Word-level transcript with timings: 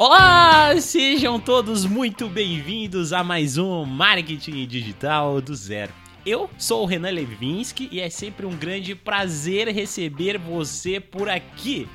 Olá, 0.00 0.80
sejam 0.80 1.40
todos 1.40 1.84
muito 1.84 2.28
bem-vindos 2.28 3.12
a 3.12 3.24
mais 3.24 3.58
um 3.58 3.84
Marketing 3.84 4.64
Digital 4.64 5.40
do 5.40 5.52
Zero. 5.56 5.92
Eu 6.24 6.48
sou 6.56 6.84
o 6.84 6.86
Renan 6.86 7.10
Levinsky 7.10 7.88
e 7.90 7.98
é 7.98 8.08
sempre 8.08 8.46
um 8.46 8.56
grande 8.56 8.94
prazer 8.94 9.66
receber 9.66 10.38
você 10.38 11.00
por 11.00 11.28
aqui. 11.28 11.88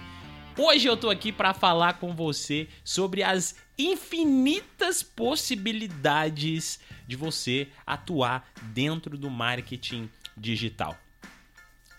Hoje 0.58 0.86
eu 0.86 0.98
tô 0.98 1.10
aqui 1.10 1.32
para 1.32 1.54
falar 1.54 1.94
com 1.94 2.14
você 2.14 2.68
sobre 2.84 3.24
as 3.24 3.56
infinitas 3.80 5.02
possibilidades 5.02 6.82
de 7.08 7.16
você 7.16 7.70
atuar 7.88 8.52
dentro 8.74 9.18
do 9.18 9.30
marketing 9.30 10.10
digital. 10.36 10.98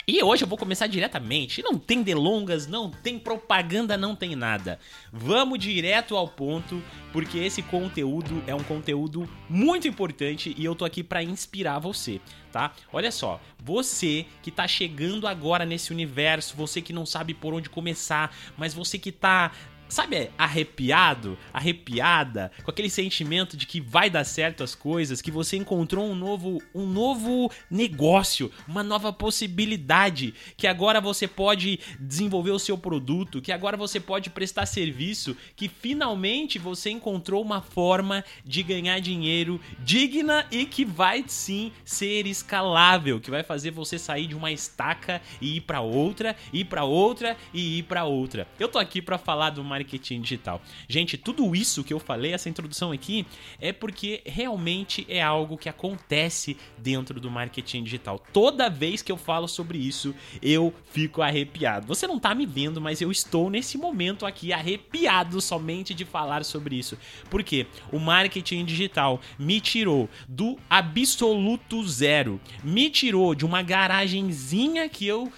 E 0.07 0.23
hoje 0.23 0.43
eu 0.43 0.47
vou 0.47 0.57
começar 0.57 0.85
diretamente. 0.85 1.63
Não 1.63 1.79
tem 1.79 2.03
delongas, 2.03 2.67
não 2.67 2.91
tem 2.91 3.17
propaganda, 3.17 3.97
não 3.97 4.15
tem 4.15 4.35
nada. 4.35 4.79
Vamos 5.11 5.57
direto 5.57 6.15
ao 6.15 6.27
ponto, 6.27 6.79
porque 7.11 7.39
esse 7.39 7.63
conteúdo 7.63 8.43
é 8.45 8.53
um 8.53 8.63
conteúdo 8.63 9.27
muito 9.49 9.87
importante 9.87 10.53
e 10.55 10.63
eu 10.63 10.75
tô 10.75 10.85
aqui 10.85 11.03
para 11.03 11.23
inspirar 11.23 11.79
você, 11.79 12.21
tá? 12.51 12.71
Olha 12.93 13.11
só, 13.11 13.41
você 13.57 14.27
que 14.43 14.51
tá 14.51 14.67
chegando 14.67 15.25
agora 15.25 15.65
nesse 15.65 15.91
universo, 15.91 16.55
você 16.55 16.83
que 16.83 16.93
não 16.93 17.05
sabe 17.05 17.33
por 17.33 17.55
onde 17.55 17.67
começar, 17.67 18.31
mas 18.55 18.75
você 18.75 18.99
que 18.99 19.11
tá 19.11 19.51
sabe, 19.87 20.29
arrepiado, 20.37 21.37
arrepiada, 21.53 22.51
com 22.63 22.71
aquele 22.71 22.89
sentimento 22.89 23.55
de 23.55 23.65
que 23.65 23.79
vai 23.79 24.09
dar 24.09 24.23
certo 24.23 24.63
as 24.63 24.75
coisas, 24.75 25.21
que 25.21 25.31
você 25.31 25.57
encontrou 25.57 26.05
um 26.05 26.15
novo, 26.15 26.61
um 26.73 26.85
novo 26.85 27.51
negócio, 27.69 28.51
uma 28.67 28.83
nova 28.83 29.13
possibilidade, 29.13 30.33
que 30.57 30.67
agora 30.67 30.99
você 30.99 31.27
pode 31.27 31.79
desenvolver 31.99 32.51
o 32.51 32.59
seu 32.59 32.77
produto, 32.77 33.41
que 33.41 33.51
agora 33.51 33.77
você 33.77 33.99
pode 33.99 34.29
prestar 34.29 34.65
serviço, 34.65 35.35
que 35.55 35.67
finalmente 35.67 36.57
você 36.57 36.89
encontrou 36.89 37.41
uma 37.41 37.61
forma 37.61 38.23
de 38.43 38.63
ganhar 38.63 38.99
dinheiro 38.99 39.59
digna 39.79 40.45
e 40.51 40.65
que 40.65 40.83
vai 40.83 41.23
sim 41.27 41.71
ser 41.83 42.25
escalável, 42.25 43.19
que 43.19 43.31
vai 43.31 43.43
fazer 43.43 43.71
você 43.71 43.97
sair 43.99 44.27
de 44.27 44.35
uma 44.35 44.51
estaca 44.51 45.21
e 45.41 45.57
ir 45.57 45.61
para 45.61 45.81
outra, 45.81 46.35
ir 46.51 46.65
para 46.65 46.83
outra 46.83 47.37
e 47.53 47.79
ir 47.79 47.83
para 47.83 48.05
outra. 48.05 48.47
Eu 48.59 48.67
tô 48.67 48.79
aqui 48.79 49.01
para 49.01 49.17
falar 49.17 49.51
do 49.51 49.63
marketing 49.75 50.21
digital. 50.21 50.61
Gente, 50.87 51.17
tudo 51.17 51.55
isso 51.55 51.83
que 51.83 51.93
eu 51.93 51.99
falei, 51.99 52.33
essa 52.33 52.49
introdução 52.49 52.91
aqui, 52.91 53.25
é 53.59 53.73
porque 53.73 54.21
realmente 54.25 55.05
é 55.09 55.21
algo 55.21 55.57
que 55.57 55.67
acontece 55.67 56.55
dentro 56.77 57.19
do 57.19 57.29
marketing 57.29 57.83
digital. 57.83 58.23
Toda 58.31 58.69
vez 58.69 59.01
que 59.01 59.11
eu 59.11 59.17
falo 59.17 59.47
sobre 59.47 59.77
isso, 59.77 60.15
eu 60.41 60.73
fico 60.91 61.21
arrepiado. 61.21 61.87
Você 61.87 62.07
não 62.07 62.19
tá 62.19 62.33
me 62.33 62.45
vendo, 62.45 62.79
mas 62.79 63.01
eu 63.01 63.11
estou 63.11 63.49
nesse 63.49 63.77
momento 63.77 64.25
aqui 64.25 64.53
arrepiado 64.53 65.41
somente 65.41 65.93
de 65.93 66.05
falar 66.05 66.45
sobre 66.45 66.75
isso. 66.75 66.97
Porque 67.29 67.67
o 67.91 67.99
marketing 67.99 68.63
digital 68.63 69.19
me 69.37 69.59
tirou 69.59 70.09
do 70.27 70.57
absoluto 70.69 71.85
zero, 71.87 72.39
me 72.63 72.89
tirou 72.89 73.35
de 73.35 73.45
uma 73.45 73.61
garagenzinha 73.61 74.87
que 74.87 75.05
eu 75.05 75.31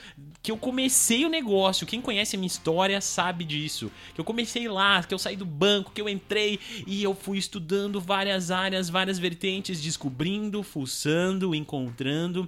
que 0.48 0.52
eu 0.52 0.58
comecei 0.58 1.26
o 1.26 1.30
negócio. 1.30 1.86
Quem 1.86 2.00
conhece 2.00 2.38
a 2.38 2.40
minha 2.40 2.48
história 2.48 3.02
sabe 3.02 3.44
disso. 3.44 3.92
Que 4.16 4.22
eu 4.22 4.24
comecei 4.28 4.68
lá, 4.68 5.02
que 5.02 5.14
eu 5.14 5.18
saí 5.18 5.38
do 5.38 5.46
banco, 5.46 5.94
que 5.94 6.02
eu 6.02 6.10
entrei 6.10 6.60
e 6.86 7.02
eu 7.02 7.16
fui 7.16 7.38
estudando 7.38 8.02
várias 8.02 8.52
áreas, 8.52 8.90
várias 8.90 9.18
vertentes, 9.18 9.82
descobrindo, 9.82 10.62
fuçando, 10.64 11.56
encontrando, 11.56 12.46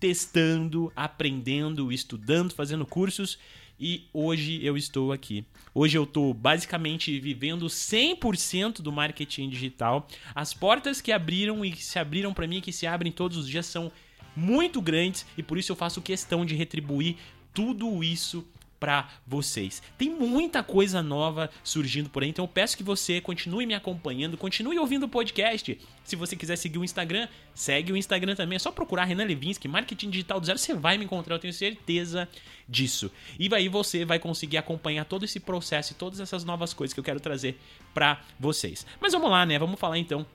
testando, 0.00 0.90
aprendendo, 0.96 1.92
estudando, 1.92 2.54
fazendo 2.54 2.86
cursos 2.86 3.38
e 3.78 4.08
hoje 4.10 4.64
eu 4.64 4.74
estou 4.74 5.12
aqui. 5.12 5.44
Hoje 5.74 5.98
eu 5.98 6.04
estou 6.04 6.32
basicamente 6.32 7.20
vivendo 7.20 7.66
100% 7.66 8.80
do 8.80 8.90
marketing 8.90 9.50
digital. 9.50 10.08
As 10.34 10.54
portas 10.54 11.02
que 11.02 11.12
abriram 11.12 11.62
e 11.62 11.72
que 11.72 11.84
se 11.84 11.98
abriram 11.98 12.32
para 12.32 12.46
mim, 12.46 12.62
que 12.62 12.72
se 12.72 12.86
abrem 12.86 13.12
todos 13.12 13.36
os 13.36 13.46
dias, 13.46 13.66
são 13.66 13.92
muito 14.34 14.80
grandes 14.80 15.26
e 15.36 15.42
por 15.42 15.58
isso 15.58 15.72
eu 15.72 15.76
faço 15.76 16.00
questão 16.00 16.46
de 16.46 16.54
retribuir 16.54 17.16
tudo 17.52 18.02
isso 18.02 18.46
para 18.78 19.08
vocês. 19.26 19.82
Tem 19.96 20.10
muita 20.10 20.62
coisa 20.62 21.02
nova 21.02 21.50
surgindo 21.62 22.08
por 22.08 22.22
aí, 22.22 22.28
então 22.28 22.44
eu 22.44 22.48
peço 22.48 22.76
que 22.76 22.82
você 22.82 23.20
continue 23.20 23.66
me 23.66 23.74
acompanhando, 23.74 24.36
continue 24.36 24.78
ouvindo 24.78 25.04
o 25.04 25.08
podcast. 25.08 25.78
Se 26.04 26.16
você 26.16 26.36
quiser 26.36 26.56
seguir 26.56 26.78
o 26.78 26.84
Instagram, 26.84 27.28
segue 27.54 27.92
o 27.92 27.96
Instagram 27.96 28.34
também. 28.34 28.56
É 28.56 28.58
só 28.58 28.70
procurar 28.70 29.04
Renan 29.04 29.24
Levinsky, 29.24 29.68
Marketing 29.68 30.10
Digital 30.10 30.40
do 30.40 30.46
Zero, 30.46 30.58
você 30.58 30.74
vai 30.74 30.96
me 30.96 31.04
encontrar, 31.04 31.34
eu 31.34 31.38
tenho 31.38 31.52
certeza 31.52 32.28
disso. 32.68 33.10
E 33.38 33.52
aí 33.54 33.68
você 33.68 34.04
vai 34.04 34.18
conseguir 34.18 34.58
acompanhar 34.58 35.04
todo 35.04 35.24
esse 35.24 35.40
processo 35.40 35.92
e 35.92 35.96
todas 35.96 36.20
essas 36.20 36.44
novas 36.44 36.72
coisas 36.72 36.94
que 36.94 37.00
eu 37.00 37.04
quero 37.04 37.20
trazer 37.20 37.58
para 37.92 38.22
vocês. 38.38 38.86
Mas 39.00 39.12
vamos 39.12 39.30
lá, 39.30 39.44
né? 39.44 39.58
Vamos 39.58 39.78
falar 39.78 39.98
então 39.98 40.26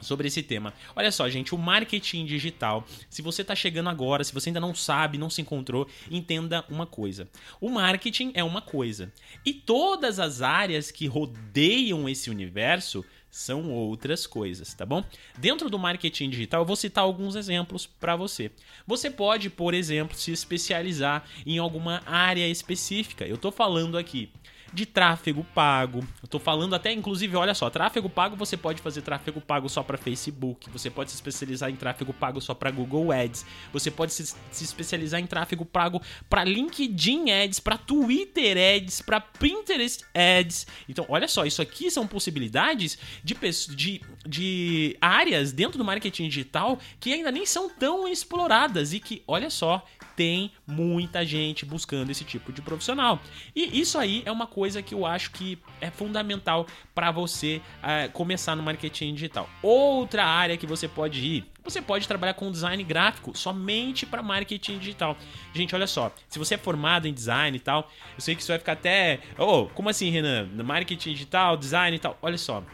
sobre 0.00 0.28
esse 0.28 0.42
tema. 0.42 0.72
Olha 0.94 1.10
só, 1.10 1.28
gente, 1.28 1.54
o 1.54 1.58
marketing 1.58 2.24
digital. 2.26 2.86
Se 3.08 3.22
você 3.22 3.42
está 3.42 3.54
chegando 3.54 3.88
agora, 3.88 4.24
se 4.24 4.32
você 4.32 4.48
ainda 4.48 4.60
não 4.60 4.74
sabe, 4.74 5.18
não 5.18 5.30
se 5.30 5.40
encontrou, 5.40 5.88
entenda 6.10 6.64
uma 6.68 6.86
coisa. 6.86 7.28
O 7.60 7.68
marketing 7.68 8.32
é 8.34 8.44
uma 8.44 8.60
coisa 8.60 9.12
e 9.44 9.52
todas 9.52 10.18
as 10.18 10.42
áreas 10.42 10.90
que 10.90 11.06
rodeiam 11.06 12.08
esse 12.08 12.30
universo 12.30 13.04
são 13.30 13.70
outras 13.70 14.26
coisas, 14.26 14.72
tá 14.72 14.86
bom? 14.86 15.04
Dentro 15.36 15.68
do 15.68 15.78
marketing 15.78 16.30
digital, 16.30 16.62
eu 16.62 16.66
vou 16.66 16.74
citar 16.74 17.04
alguns 17.04 17.36
exemplos 17.36 17.86
para 17.86 18.16
você. 18.16 18.50
Você 18.86 19.10
pode, 19.10 19.50
por 19.50 19.74
exemplo, 19.74 20.16
se 20.16 20.32
especializar 20.32 21.22
em 21.44 21.58
alguma 21.58 22.02
área 22.06 22.48
específica. 22.48 23.26
Eu 23.26 23.34
estou 23.34 23.52
falando 23.52 23.98
aqui 23.98 24.30
de 24.76 24.84
tráfego 24.84 25.42
pago. 25.54 26.06
Eu 26.22 26.28
tô 26.28 26.38
falando 26.38 26.74
até, 26.74 26.92
inclusive, 26.92 27.34
olha 27.34 27.54
só, 27.54 27.70
tráfego 27.70 28.10
pago 28.10 28.36
você 28.36 28.58
pode 28.58 28.82
fazer 28.82 29.00
tráfego 29.00 29.40
pago 29.40 29.70
só 29.70 29.82
para 29.82 29.96
Facebook, 29.96 30.68
você 30.68 30.90
pode 30.90 31.10
se 31.10 31.16
especializar 31.16 31.70
em 31.70 31.76
tráfego 31.76 32.12
pago 32.12 32.42
só 32.42 32.52
para 32.52 32.70
Google 32.70 33.10
Ads, 33.10 33.46
você 33.72 33.90
pode 33.90 34.12
se, 34.12 34.26
se 34.26 34.64
especializar 34.64 35.18
em 35.18 35.26
tráfego 35.26 35.64
pago 35.64 36.02
para 36.28 36.44
LinkedIn 36.44 37.30
Ads, 37.30 37.58
para 37.58 37.78
Twitter 37.78 38.58
Ads, 38.76 39.00
para 39.00 39.18
Pinterest 39.18 40.04
Ads. 40.14 40.66
Então, 40.86 41.06
olha 41.08 41.26
só, 41.26 41.46
isso 41.46 41.62
aqui 41.62 41.90
são 41.90 42.06
possibilidades 42.06 42.98
de, 43.24 43.34
de, 43.74 44.02
de 44.26 44.96
áreas 45.00 45.52
dentro 45.52 45.78
do 45.78 45.84
marketing 45.86 46.28
digital 46.28 46.78
que 47.00 47.14
ainda 47.14 47.32
nem 47.32 47.46
são 47.46 47.70
tão 47.70 48.06
exploradas 48.06 48.92
e 48.92 49.00
que, 49.00 49.22
olha 49.26 49.48
só, 49.48 49.82
tem 50.16 50.50
muita 50.66 51.24
gente 51.24 51.66
buscando 51.66 52.10
esse 52.10 52.24
tipo 52.24 52.50
de 52.52 52.62
profissional. 52.62 53.20
E 53.54 53.78
isso 53.78 53.98
aí 53.98 54.22
é 54.24 54.32
uma 54.32 54.46
coisa 54.46 54.82
que 54.82 54.94
eu 54.94 55.04
acho 55.04 55.30
que 55.30 55.58
é 55.80 55.90
fundamental 55.90 56.66
para 56.94 57.10
você 57.10 57.60
uh, 57.82 58.10
começar 58.12 58.56
no 58.56 58.62
marketing 58.62 59.14
digital. 59.14 59.48
Outra 59.62 60.24
área 60.24 60.56
que 60.56 60.66
você 60.66 60.88
pode 60.88 61.20
ir, 61.20 61.44
você 61.62 61.82
pode 61.82 62.08
trabalhar 62.08 62.34
com 62.34 62.50
design 62.50 62.82
gráfico 62.82 63.36
somente 63.36 64.06
para 64.06 64.22
marketing 64.22 64.78
digital. 64.78 65.16
Gente, 65.52 65.74
olha 65.74 65.86
só, 65.86 66.12
se 66.28 66.38
você 66.38 66.54
é 66.54 66.58
formado 66.58 67.06
em 67.06 67.12
design 67.12 67.56
e 67.56 67.60
tal, 67.60 67.90
eu 68.14 68.20
sei 68.20 68.34
que 68.34 68.40
isso 68.40 68.50
vai 68.50 68.58
ficar 68.58 68.72
até, 68.72 69.20
oh, 69.36 69.66
como 69.66 69.90
assim, 69.90 70.10
Renan? 70.10 70.48
Marketing 70.64 71.12
digital, 71.12 71.56
design 71.56 71.96
e 71.96 72.00
tal. 72.00 72.18
Olha 72.22 72.38
só. 72.38 72.64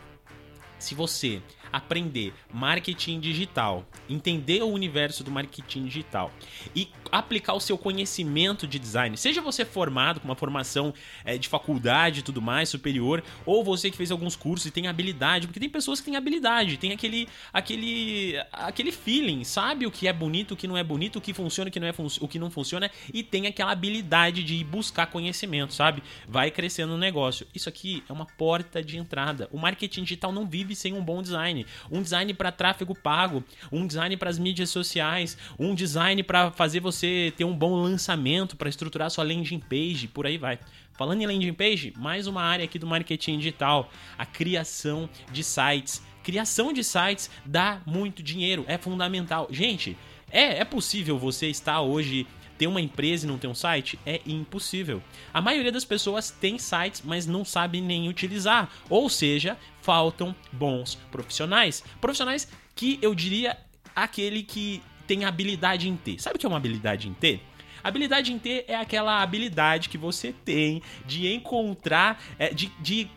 Se 0.79 0.95
você 0.95 1.41
aprender 1.73 2.35
marketing 2.53 3.21
digital, 3.21 3.87
entender 4.09 4.63
o 4.63 4.69
universo 4.69 5.25
do 5.25 5.31
marketing 5.31 5.85
digital 5.85 6.31
e 6.75 6.89
aplicar 7.11 7.55
o 7.55 7.61
seu 7.61 7.77
conhecimento 7.77 8.67
de 8.67 8.79
design, 8.79 9.17
seja 9.17 9.41
você 9.41 9.65
formado 9.65 10.21
com 10.21 10.29
uma 10.29 10.35
formação 10.35 10.95
é, 11.25 11.37
de 11.37 11.49
faculdade 11.49 12.21
e 12.21 12.23
tudo 12.23 12.41
mais, 12.41 12.69
superior, 12.69 13.23
ou 13.45 13.63
você 13.63 13.91
que 13.91 13.97
fez 13.97 14.11
alguns 14.11 14.35
cursos 14.37 14.67
e 14.67 14.71
tem 14.71 14.87
habilidade, 14.87 15.47
porque 15.47 15.61
tem 15.61 15.69
pessoas 15.69 16.01
que 16.01 16.07
têm 16.07 16.17
habilidade, 16.17 16.77
tem 16.77 16.93
aquele 16.93 17.29
aquele 17.53 18.35
aquele 18.53 18.93
feeling, 18.93 19.45
sabe 19.45 19.87
o 19.87 19.91
que 19.91 20.09
é 20.09 20.13
bonito, 20.13 20.53
o 20.53 20.57
que 20.57 20.67
não 20.67 20.77
é 20.77 20.83
bonito, 20.85 21.17
o 21.17 21.21
que 21.21 21.35
funciona, 21.35 21.69
o 21.69 21.73
que 21.73 21.81
não 21.81 21.87
é 21.87 21.95
o 22.21 22.29
que 22.29 22.39
não 22.39 22.51
funciona 22.51 22.91
e 23.13 23.23
tem 23.23 23.47
aquela 23.47 23.73
habilidade 23.73 24.43
de 24.43 24.63
buscar 24.65 25.07
conhecimento, 25.07 25.75
sabe? 25.75 26.03
Vai 26.27 26.51
crescendo 26.51 26.95
o 26.95 26.99
negócio. 26.99 27.47
Isso 27.55 27.69
aqui 27.69 28.03
é 28.09 28.13
uma 28.13 28.27
porta 28.27 28.83
de 28.83 28.97
entrada. 28.97 29.49
O 29.53 29.59
marketing 29.59 30.03
digital 30.03 30.33
não 30.33 30.47
vive 30.47 30.75
sem 30.75 30.93
um 30.93 31.03
bom 31.03 31.23
design 31.23 31.62
um 31.91 32.03
design 32.03 32.33
para 32.35 32.53
tráfego 32.53 32.95
pago, 32.95 33.45
um 33.71 33.87
design 33.87 34.17
para 34.17 34.31
as 34.31 34.39
mídias 34.39 34.71
sociais, 34.71 35.37
um 35.59 35.75
design 35.75 36.23
para 36.23 36.51
fazer 36.51 36.81
você 36.81 37.33
ter 37.37 37.45
um 37.45 37.57
bom 37.57 37.75
lançamento, 37.75 38.57
para 38.57 38.69
estruturar 38.69 39.11
sua 39.11 39.25
landing 39.25 39.61
page, 39.61 40.09
por 40.09 40.27
aí 40.27 40.39
vai. 40.39 40.59
Falando 40.93 41.23
em 41.23 41.27
landing 41.27 41.55
page, 41.55 41.93
mais 41.97 42.27
uma 42.27 42.43
área 42.43 42.65
aqui 42.65 42.79
do 42.79 42.87
marketing 42.87 43.39
digital, 43.39 43.91
a 44.19 44.27
criação 44.27 45.09
de 45.33 45.43
sites. 45.43 46.03
Criação 46.23 46.73
de 46.73 46.85
sites 46.85 47.31
dá 47.45 47.81
muito 47.85 48.23
dinheiro, 48.23 48.65
é 48.69 48.79
fundamental. 48.79 49.49
Gente, 49.51 49.97
é, 50.31 50.59
é 50.59 50.65
possível 50.65 51.19
você 51.19 51.49
estar 51.49 51.81
hoje 51.81 52.27
ter 52.59 52.67
uma 52.67 52.81
empresa 52.81 53.25
e 53.25 53.29
não 53.29 53.39
ter 53.39 53.47
um 53.47 53.55
site? 53.55 53.99
É 54.05 54.21
impossível. 54.27 55.03
A 55.33 55.41
maioria 55.41 55.73
das 55.73 55.85
pessoas 55.85 56.31
tem 56.31 56.59
sites, 56.59 57.03
mas 57.05 57.27
não 57.27 57.45
sabe 57.45 57.81
nem 57.81 58.09
utilizar. 58.09 58.71
Ou 58.89 59.09
seja, 59.09 59.57
faltam 59.81 60.35
bons 60.53 60.97
profissionais. 61.11 61.83
Profissionais 62.01 62.49
que 62.75 62.99
eu 63.03 63.15
diria 63.15 63.57
aquele 63.95 64.43
que 64.43 64.83
tem 65.07 65.25
habilidade 65.25 65.89
em 65.89 65.97
ter. 65.97 66.21
Sabe 66.21 66.37
o 66.37 66.39
que 66.39 66.47
é 66.47 66.49
uma 66.49 66.59
habilidade 66.59 67.09
em 67.09 67.15
ter? 67.15 67.43
Habilidade 67.83 68.33
em 68.33 68.39
ter 68.39 68.65
é 68.69 68.77
aquela 68.77 69.23
habilidade 69.23 69.89
que 69.89 69.99
você 69.99 70.33
tem 70.45 70.83
de 71.05 71.33
encontrar, 71.33 72.23
é, 72.39 72.55
de, 72.55 72.71
de 72.81 73.11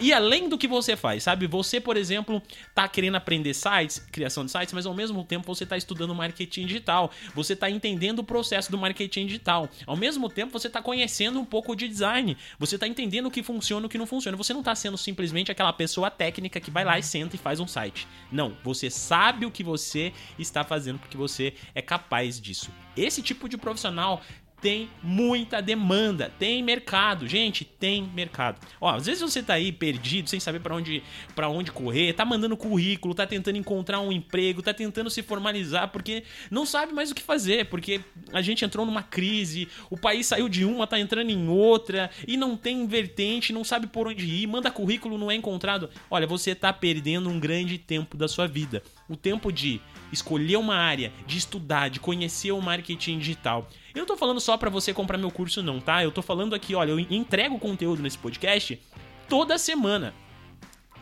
e 0.00 0.12
além 0.12 0.48
do 0.48 0.58
que 0.58 0.68
você 0.68 0.96
faz, 0.96 1.22
sabe? 1.22 1.46
Você, 1.46 1.80
por 1.80 1.96
exemplo, 1.96 2.42
tá 2.74 2.86
querendo 2.88 3.16
aprender 3.16 3.54
sites, 3.54 3.98
criação 3.98 4.44
de 4.44 4.50
sites, 4.50 4.72
mas 4.72 4.86
ao 4.86 4.94
mesmo 4.94 5.24
tempo 5.24 5.46
você 5.46 5.66
tá 5.66 5.76
estudando 5.76 6.14
marketing 6.14 6.66
digital. 6.66 7.10
Você 7.34 7.56
tá 7.56 7.70
entendendo 7.70 8.20
o 8.20 8.24
processo 8.24 8.70
do 8.70 8.78
marketing 8.78 9.26
digital. 9.26 9.68
Ao 9.86 9.96
mesmo 9.96 10.28
tempo 10.28 10.52
você 10.52 10.68
tá 10.68 10.82
conhecendo 10.82 11.40
um 11.40 11.44
pouco 11.44 11.74
de 11.74 11.88
design. 11.88 12.36
Você 12.58 12.78
tá 12.78 12.86
entendendo 12.86 13.26
o 13.26 13.30
que 13.30 13.42
funciona 13.42 13.84
e 13.84 13.86
o 13.86 13.88
que 13.88 13.98
não 13.98 14.06
funciona. 14.06 14.36
Você 14.36 14.52
não 14.52 14.62
tá 14.62 14.74
sendo 14.74 14.96
simplesmente 14.96 15.50
aquela 15.50 15.72
pessoa 15.72 16.10
técnica 16.10 16.60
que 16.60 16.70
vai 16.70 16.84
lá 16.84 16.98
e 16.98 17.02
senta 17.02 17.36
e 17.36 17.38
faz 17.38 17.60
um 17.60 17.66
site. 17.66 18.06
Não, 18.30 18.56
você 18.62 18.90
sabe 18.90 19.46
o 19.46 19.50
que 19.50 19.64
você 19.64 20.12
está 20.38 20.64
fazendo 20.64 20.98
porque 20.98 21.16
você 21.16 21.54
é 21.74 21.82
capaz 21.82 22.40
disso. 22.40 22.70
Esse 22.96 23.22
tipo 23.22 23.48
de 23.48 23.56
profissional 23.56 24.20
tem 24.62 24.88
muita 25.02 25.60
demanda, 25.60 26.32
tem 26.38 26.62
mercado, 26.62 27.26
gente, 27.26 27.64
tem 27.64 28.08
mercado. 28.14 28.64
Ó, 28.80 28.88
às 28.88 29.06
vezes 29.06 29.20
você 29.20 29.42
tá 29.42 29.54
aí 29.54 29.72
perdido, 29.72 30.30
sem 30.30 30.38
saber 30.38 30.60
para 30.60 30.76
onde 30.76 31.02
para 31.34 31.48
onde 31.48 31.72
correr, 31.72 32.12
tá 32.12 32.24
mandando 32.24 32.56
currículo, 32.56 33.12
tá 33.12 33.26
tentando 33.26 33.58
encontrar 33.58 33.98
um 33.98 34.12
emprego, 34.12 34.62
tá 34.62 34.72
tentando 34.72 35.10
se 35.10 35.20
formalizar 35.20 35.88
porque 35.88 36.22
não 36.48 36.64
sabe 36.64 36.92
mais 36.92 37.10
o 37.10 37.14
que 37.14 37.22
fazer, 37.22 37.66
porque 37.66 38.00
a 38.32 38.40
gente 38.40 38.64
entrou 38.64 38.86
numa 38.86 39.02
crise, 39.02 39.66
o 39.90 39.96
país 39.96 40.26
saiu 40.26 40.48
de 40.48 40.64
uma, 40.64 40.86
tá 40.86 40.98
entrando 40.98 41.30
em 41.30 41.48
outra 41.48 42.08
e 42.26 42.36
não 42.36 42.56
tem 42.56 42.86
vertente, 42.86 43.52
não 43.52 43.64
sabe 43.64 43.88
por 43.88 44.06
onde 44.06 44.24
ir, 44.24 44.46
manda 44.46 44.70
currículo, 44.70 45.18
não 45.18 45.28
é 45.28 45.34
encontrado. 45.34 45.90
Olha, 46.08 46.26
você 46.26 46.54
tá 46.54 46.72
perdendo 46.72 47.28
um 47.28 47.40
grande 47.40 47.78
tempo 47.78 48.16
da 48.16 48.28
sua 48.28 48.46
vida. 48.46 48.80
O 49.08 49.16
tempo 49.16 49.50
de 49.50 49.80
escolher 50.12 50.56
uma 50.56 50.76
área, 50.76 51.12
de 51.26 51.38
estudar, 51.38 51.88
de 51.88 51.98
conhecer 51.98 52.52
o 52.52 52.60
marketing 52.60 53.18
digital. 53.18 53.68
Eu 53.94 54.00
não 54.00 54.06
tô 54.06 54.16
falando 54.16 54.40
só 54.40 54.56
para 54.56 54.70
você 54.70 54.92
comprar 54.92 55.18
meu 55.18 55.30
curso 55.30 55.62
não, 55.62 55.80
tá? 55.80 56.04
Eu 56.04 56.12
tô 56.12 56.22
falando 56.22 56.54
aqui, 56.54 56.74
olha, 56.74 56.90
eu 56.90 57.00
entrego 57.00 57.58
conteúdo 57.58 58.02
nesse 58.02 58.18
podcast 58.18 58.80
toda 59.28 59.58
semana. 59.58 60.14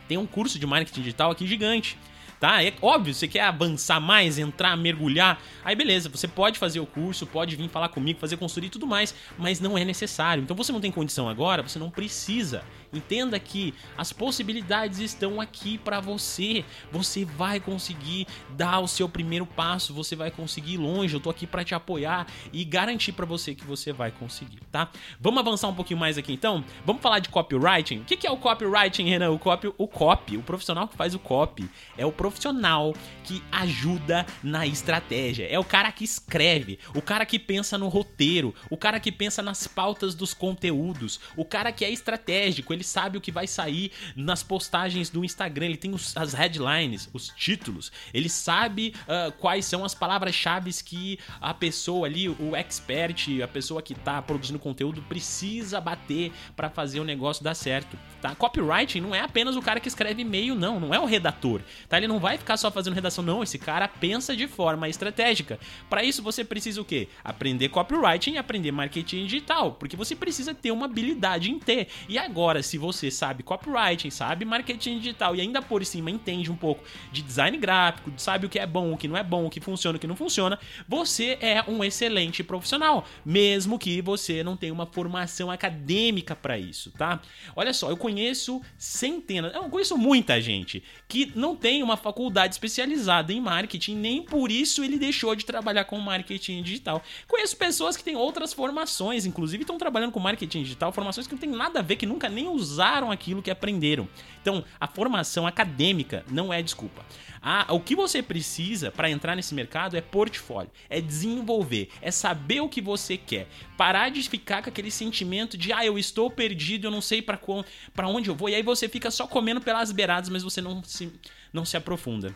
Tem 0.07 0.17
um 0.17 0.25
curso 0.25 0.57
de 0.57 0.65
marketing 0.65 1.01
digital 1.01 1.31
aqui 1.31 1.45
gigante 1.45 1.97
tá? 2.41 2.61
É 2.63 2.73
óbvio, 2.81 3.13
você 3.13 3.27
quer 3.27 3.41
avançar 3.41 3.99
mais, 4.01 4.39
entrar, 4.39 4.75
mergulhar, 4.75 5.39
aí 5.63 5.75
beleza, 5.75 6.09
você 6.09 6.27
pode 6.27 6.57
fazer 6.57 6.79
o 6.79 6.87
curso, 6.87 7.27
pode 7.27 7.55
vir 7.55 7.69
falar 7.69 7.89
comigo, 7.89 8.19
fazer 8.19 8.35
consultoria 8.35 8.67
e 8.67 8.71
tudo 8.71 8.87
mais, 8.87 9.13
mas 9.37 9.59
não 9.59 9.77
é 9.77 9.85
necessário. 9.85 10.41
Então 10.41 10.57
você 10.57 10.71
não 10.71 10.81
tem 10.81 10.91
condição 10.91 11.29
agora, 11.29 11.61
você 11.61 11.77
não 11.77 11.91
precisa. 11.91 12.63
Entenda 12.93 13.39
que 13.39 13.73
as 13.97 14.11
possibilidades 14.11 14.99
estão 14.99 15.39
aqui 15.39 15.77
para 15.77 15.99
você. 15.99 16.65
Você 16.91 17.25
vai 17.25 17.59
conseguir 17.59 18.27
dar 18.49 18.79
o 18.79 18.87
seu 18.87 19.07
primeiro 19.07 19.45
passo, 19.45 19.93
você 19.93 20.15
vai 20.15 20.31
conseguir 20.31 20.73
ir 20.73 20.77
longe. 20.77 21.13
Eu 21.13 21.19
tô 21.19 21.29
aqui 21.29 21.47
para 21.47 21.63
te 21.63 21.73
apoiar 21.73 22.27
e 22.51 22.63
garantir 22.63 23.13
para 23.13 23.25
você 23.25 23.55
que 23.55 23.63
você 23.63 23.93
vai 23.93 24.11
conseguir, 24.11 24.59
tá? 24.71 24.89
Vamos 25.19 25.39
avançar 25.39 25.67
um 25.67 25.75
pouquinho 25.75 25.99
mais 25.99 26.17
aqui 26.17 26.33
então? 26.33 26.63
Vamos 26.85 27.01
falar 27.01 27.19
de 27.19 27.29
copywriting? 27.29 27.99
O 27.99 28.05
que 28.05 28.27
é 28.27 28.31
o 28.31 28.37
copywriting, 28.37 29.03
Renan? 29.03 29.31
O 29.31 29.39
copy, 29.39 29.73
o 29.77 29.87
copy, 29.87 30.37
o 30.37 30.43
profissional 30.43 30.87
que 30.87 30.95
faz 30.95 31.15
o 31.15 31.19
copy, 31.19 31.69
é 31.97 32.05
o 32.05 32.11
profissional 32.11 32.93
que 33.23 33.41
ajuda 33.51 34.25
na 34.43 34.67
estratégia. 34.67 35.47
É 35.47 35.57
o 35.57 35.63
cara 35.63 35.91
que 35.91 36.03
escreve, 36.03 36.79
o 36.95 37.01
cara 37.01 37.25
que 37.25 37.39
pensa 37.39 37.77
no 37.77 37.87
roteiro, 37.87 38.53
o 38.69 38.77
cara 38.77 38.99
que 38.99 39.11
pensa 39.11 39.41
nas 39.41 39.67
pautas 39.67 40.13
dos 40.15 40.33
conteúdos, 40.33 41.19
o 41.35 41.45
cara 41.45 41.71
que 41.71 41.85
é 41.85 41.89
estratégico, 41.89 42.73
ele 42.73 42.80
ele 42.81 42.83
sabe 42.83 43.17
o 43.17 43.21
que 43.21 43.31
vai 43.31 43.45
sair 43.45 43.91
nas 44.15 44.41
postagens 44.41 45.09
do 45.09 45.23
Instagram, 45.23 45.67
ele 45.67 45.77
tem 45.77 45.93
os, 45.93 46.17
as 46.17 46.33
headlines, 46.33 47.07
os 47.13 47.29
títulos, 47.29 47.91
ele 48.13 48.27
sabe 48.27 48.93
uh, 49.03 49.31
quais 49.33 49.65
são 49.65 49.85
as 49.85 49.93
palavras-chave 49.93 50.71
que 50.83 51.19
a 51.39 51.53
pessoa 51.53 52.07
ali, 52.07 52.29
o 52.29 52.55
expert, 52.55 53.41
a 53.43 53.47
pessoa 53.47 53.81
que 53.81 53.93
tá 53.93 54.21
produzindo 54.21 54.57
conteúdo 54.57 55.01
precisa 55.01 55.81
bater 55.81 56.31
para 56.55 56.69
fazer 56.69 56.99
o 56.99 57.03
negócio 57.03 57.43
dar 57.43 57.53
certo, 57.53 57.97
tá? 58.21 58.33
Copywriting 58.35 59.01
não 59.01 59.13
é 59.13 59.19
apenas 59.19 59.55
o 59.55 59.61
cara 59.61 59.79
que 59.79 59.87
escreve 59.87 60.21
e-mail, 60.21 60.55
não, 60.55 60.79
não 60.79 60.93
é 60.93 60.99
o 60.99 61.05
redator, 61.05 61.61
tá? 61.89 61.97
Ele 61.97 62.07
não 62.07 62.19
vai 62.19 62.37
ficar 62.37 62.57
só 62.57 62.71
fazendo 62.71 62.93
redação, 62.93 63.23
não, 63.23 63.43
esse 63.43 63.59
cara 63.59 63.87
pensa 63.87 64.35
de 64.35 64.47
forma 64.47 64.87
estratégica. 64.87 65.59
Para 65.89 66.03
isso 66.03 66.23
você 66.23 66.43
precisa 66.43 66.81
o 66.81 66.85
quê? 66.85 67.09
Aprender 67.23 67.69
copywriting 67.69 68.33
e 68.33 68.37
aprender 68.37 68.71
marketing 68.71 69.25
digital, 69.25 69.73
porque 69.73 69.97
você 69.97 70.15
precisa 70.15 70.53
ter 70.53 70.71
uma 70.71 70.85
habilidade 70.85 71.51
em 71.51 71.59
ter. 71.59 71.89
E 72.07 72.17
agora, 72.17 72.63
se 72.71 72.77
você 72.77 73.11
sabe 73.11 73.43
copywriting, 73.43 74.09
sabe 74.09 74.45
marketing 74.45 74.99
digital 74.99 75.35
e 75.35 75.41
ainda 75.41 75.61
por 75.61 75.83
cima 75.85 76.09
entende 76.09 76.49
um 76.49 76.55
pouco 76.55 76.81
de 77.11 77.21
design 77.21 77.57
gráfico, 77.57 78.11
sabe 78.15 78.45
o 78.45 78.49
que 78.49 78.57
é 78.57 78.65
bom, 78.65 78.93
o 78.93 78.97
que 78.97 79.09
não 79.09 79.17
é 79.17 79.23
bom, 79.23 79.45
o 79.45 79.49
que 79.49 79.59
funciona, 79.59 79.97
o 79.97 79.99
que 79.99 80.07
não 80.07 80.15
funciona, 80.15 80.57
você 80.87 81.37
é 81.41 81.61
um 81.67 81.83
excelente 81.83 82.43
profissional, 82.43 83.05
mesmo 83.25 83.77
que 83.77 84.01
você 84.01 84.41
não 84.41 84.55
tenha 84.55 84.71
uma 84.71 84.85
formação 84.85 85.51
acadêmica 85.51 86.33
para 86.33 86.57
isso, 86.57 86.91
tá? 86.91 87.21
Olha 87.57 87.73
só, 87.73 87.89
eu 87.89 87.97
conheço 87.97 88.61
centenas, 88.77 89.53
eu 89.53 89.63
conheço 89.63 89.97
muita 89.97 90.39
gente 90.39 90.81
que 91.09 91.29
não 91.35 91.57
tem 91.57 91.83
uma 91.83 91.97
faculdade 91.97 92.53
especializada 92.53 93.33
em 93.33 93.41
marketing, 93.41 93.95
nem 93.95 94.23
por 94.23 94.49
isso 94.49 94.81
ele 94.81 94.97
deixou 94.97 95.35
de 95.35 95.45
trabalhar 95.45 95.83
com 95.83 95.99
marketing 95.99 96.63
digital. 96.63 97.03
Conheço 97.27 97.57
pessoas 97.57 97.97
que 97.97 98.03
têm 98.03 98.15
outras 98.15 98.53
formações, 98.53 99.25
inclusive 99.25 99.63
estão 99.63 99.77
trabalhando 99.77 100.13
com 100.13 100.21
marketing 100.21 100.63
digital, 100.63 100.93
formações 100.93 101.27
que 101.27 101.33
não 101.33 101.39
tem 101.39 101.49
nada 101.49 101.79
a 101.79 101.81
ver, 101.81 101.97
que 101.97 102.05
nunca 102.05 102.29
nem 102.29 102.47
usaram 102.61 103.11
aquilo 103.11 103.41
que 103.41 103.51
aprenderam. 103.51 104.07
Então, 104.41 104.63
a 104.79 104.87
formação 104.87 105.45
acadêmica 105.45 106.23
não 106.29 106.53
é 106.53 106.61
desculpa. 106.61 107.05
Ah, 107.41 107.65
o 107.69 107.79
que 107.79 107.95
você 107.95 108.21
precisa 108.21 108.91
para 108.91 109.09
entrar 109.09 109.35
nesse 109.35 109.55
mercado 109.55 109.97
é 109.97 110.01
portfólio, 110.01 110.69
é 110.87 111.01
desenvolver, 111.01 111.89
é 111.99 112.11
saber 112.11 112.61
o 112.61 112.69
que 112.69 112.79
você 112.79 113.17
quer, 113.17 113.47
parar 113.75 114.09
de 114.09 114.21
ficar 114.29 114.61
com 114.61 114.69
aquele 114.69 114.91
sentimento 114.91 115.57
de 115.57 115.73
ah, 115.73 115.83
eu 115.83 115.97
estou 115.97 116.29
perdido, 116.29 116.85
eu 116.85 116.91
não 116.91 117.01
sei 117.01 117.19
para 117.19 118.07
onde 118.07 118.29
eu 118.29 118.35
vou, 118.35 118.47
e 118.47 118.53
aí 118.53 118.61
você 118.61 118.87
fica 118.87 119.09
só 119.09 119.25
comendo 119.25 119.59
pelas 119.59 119.91
beiradas, 119.91 120.29
mas 120.29 120.43
você 120.43 120.61
não 120.61 120.83
se, 120.83 121.11
não 121.51 121.65
se 121.65 121.75
aprofunda. 121.75 122.35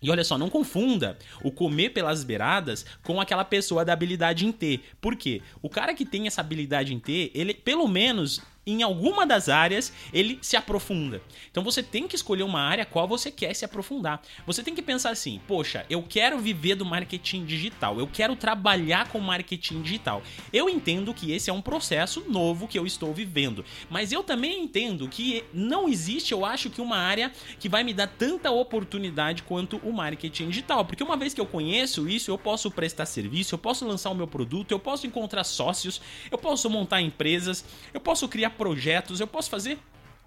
E 0.00 0.10
olha 0.10 0.22
só, 0.22 0.38
não 0.38 0.48
confunda 0.48 1.18
o 1.42 1.50
comer 1.50 1.90
pelas 1.90 2.22
beiradas 2.22 2.86
com 3.02 3.20
aquela 3.20 3.44
pessoa 3.44 3.84
da 3.84 3.92
habilidade 3.92 4.46
em 4.46 4.52
ter. 4.52 4.80
Por 5.00 5.16
quê? 5.16 5.42
O 5.60 5.68
cara 5.68 5.92
que 5.92 6.04
tem 6.04 6.26
essa 6.26 6.40
habilidade 6.40 6.94
em 6.94 7.00
ter, 7.00 7.30
ele 7.34 7.52
pelo 7.52 7.88
menos 7.88 8.40
em 8.66 8.82
alguma 8.82 9.26
das 9.26 9.48
áreas 9.48 9.92
ele 10.12 10.38
se 10.42 10.56
aprofunda. 10.56 11.22
Então 11.50 11.62
você 11.62 11.82
tem 11.82 12.06
que 12.06 12.16
escolher 12.16 12.42
uma 12.42 12.60
área 12.60 12.84
qual 12.84 13.08
você 13.08 13.30
quer 13.30 13.54
se 13.54 13.64
aprofundar. 13.64 14.22
Você 14.46 14.62
tem 14.62 14.74
que 14.74 14.82
pensar 14.82 15.10
assim: 15.10 15.40
poxa, 15.46 15.86
eu 15.88 16.02
quero 16.02 16.38
viver 16.38 16.74
do 16.74 16.84
marketing 16.84 17.44
digital, 17.44 17.98
eu 17.98 18.06
quero 18.06 18.36
trabalhar 18.36 19.08
com 19.08 19.18
marketing 19.20 19.82
digital. 19.82 20.22
Eu 20.52 20.68
entendo 20.68 21.14
que 21.14 21.32
esse 21.32 21.50
é 21.50 21.52
um 21.52 21.62
processo 21.62 22.24
novo 22.28 22.68
que 22.68 22.78
eu 22.78 22.86
estou 22.86 23.12
vivendo, 23.14 23.64
mas 23.88 24.12
eu 24.12 24.22
também 24.22 24.62
entendo 24.62 25.08
que 25.08 25.44
não 25.52 25.88
existe, 25.88 26.32
eu 26.32 26.44
acho 26.44 26.70
que 26.70 26.80
uma 26.80 26.96
área 26.96 27.32
que 27.58 27.68
vai 27.68 27.82
me 27.82 27.94
dar 27.94 28.06
tanta 28.06 28.50
oportunidade 28.50 29.42
quanto 29.42 29.78
o 29.78 29.92
marketing 29.92 30.48
digital, 30.48 30.84
porque 30.84 31.02
uma 31.02 31.16
vez 31.16 31.32
que 31.32 31.40
eu 31.40 31.46
conheço 31.46 32.08
isso, 32.08 32.30
eu 32.30 32.38
posso 32.38 32.70
prestar 32.70 33.06
serviço, 33.06 33.54
eu 33.54 33.58
posso 33.58 33.86
lançar 33.86 34.10
o 34.10 34.14
meu 34.14 34.26
produto, 34.26 34.72
eu 34.72 34.78
posso 34.78 35.06
encontrar 35.06 35.44
sócios, 35.44 36.00
eu 36.30 36.38
posso 36.38 36.68
montar 36.68 37.00
empresas, 37.00 37.64
eu 37.92 38.00
posso 38.00 38.28
criar 38.28 38.50
projetos, 38.58 39.20
eu 39.20 39.26
posso 39.26 39.48
fazer 39.48 39.78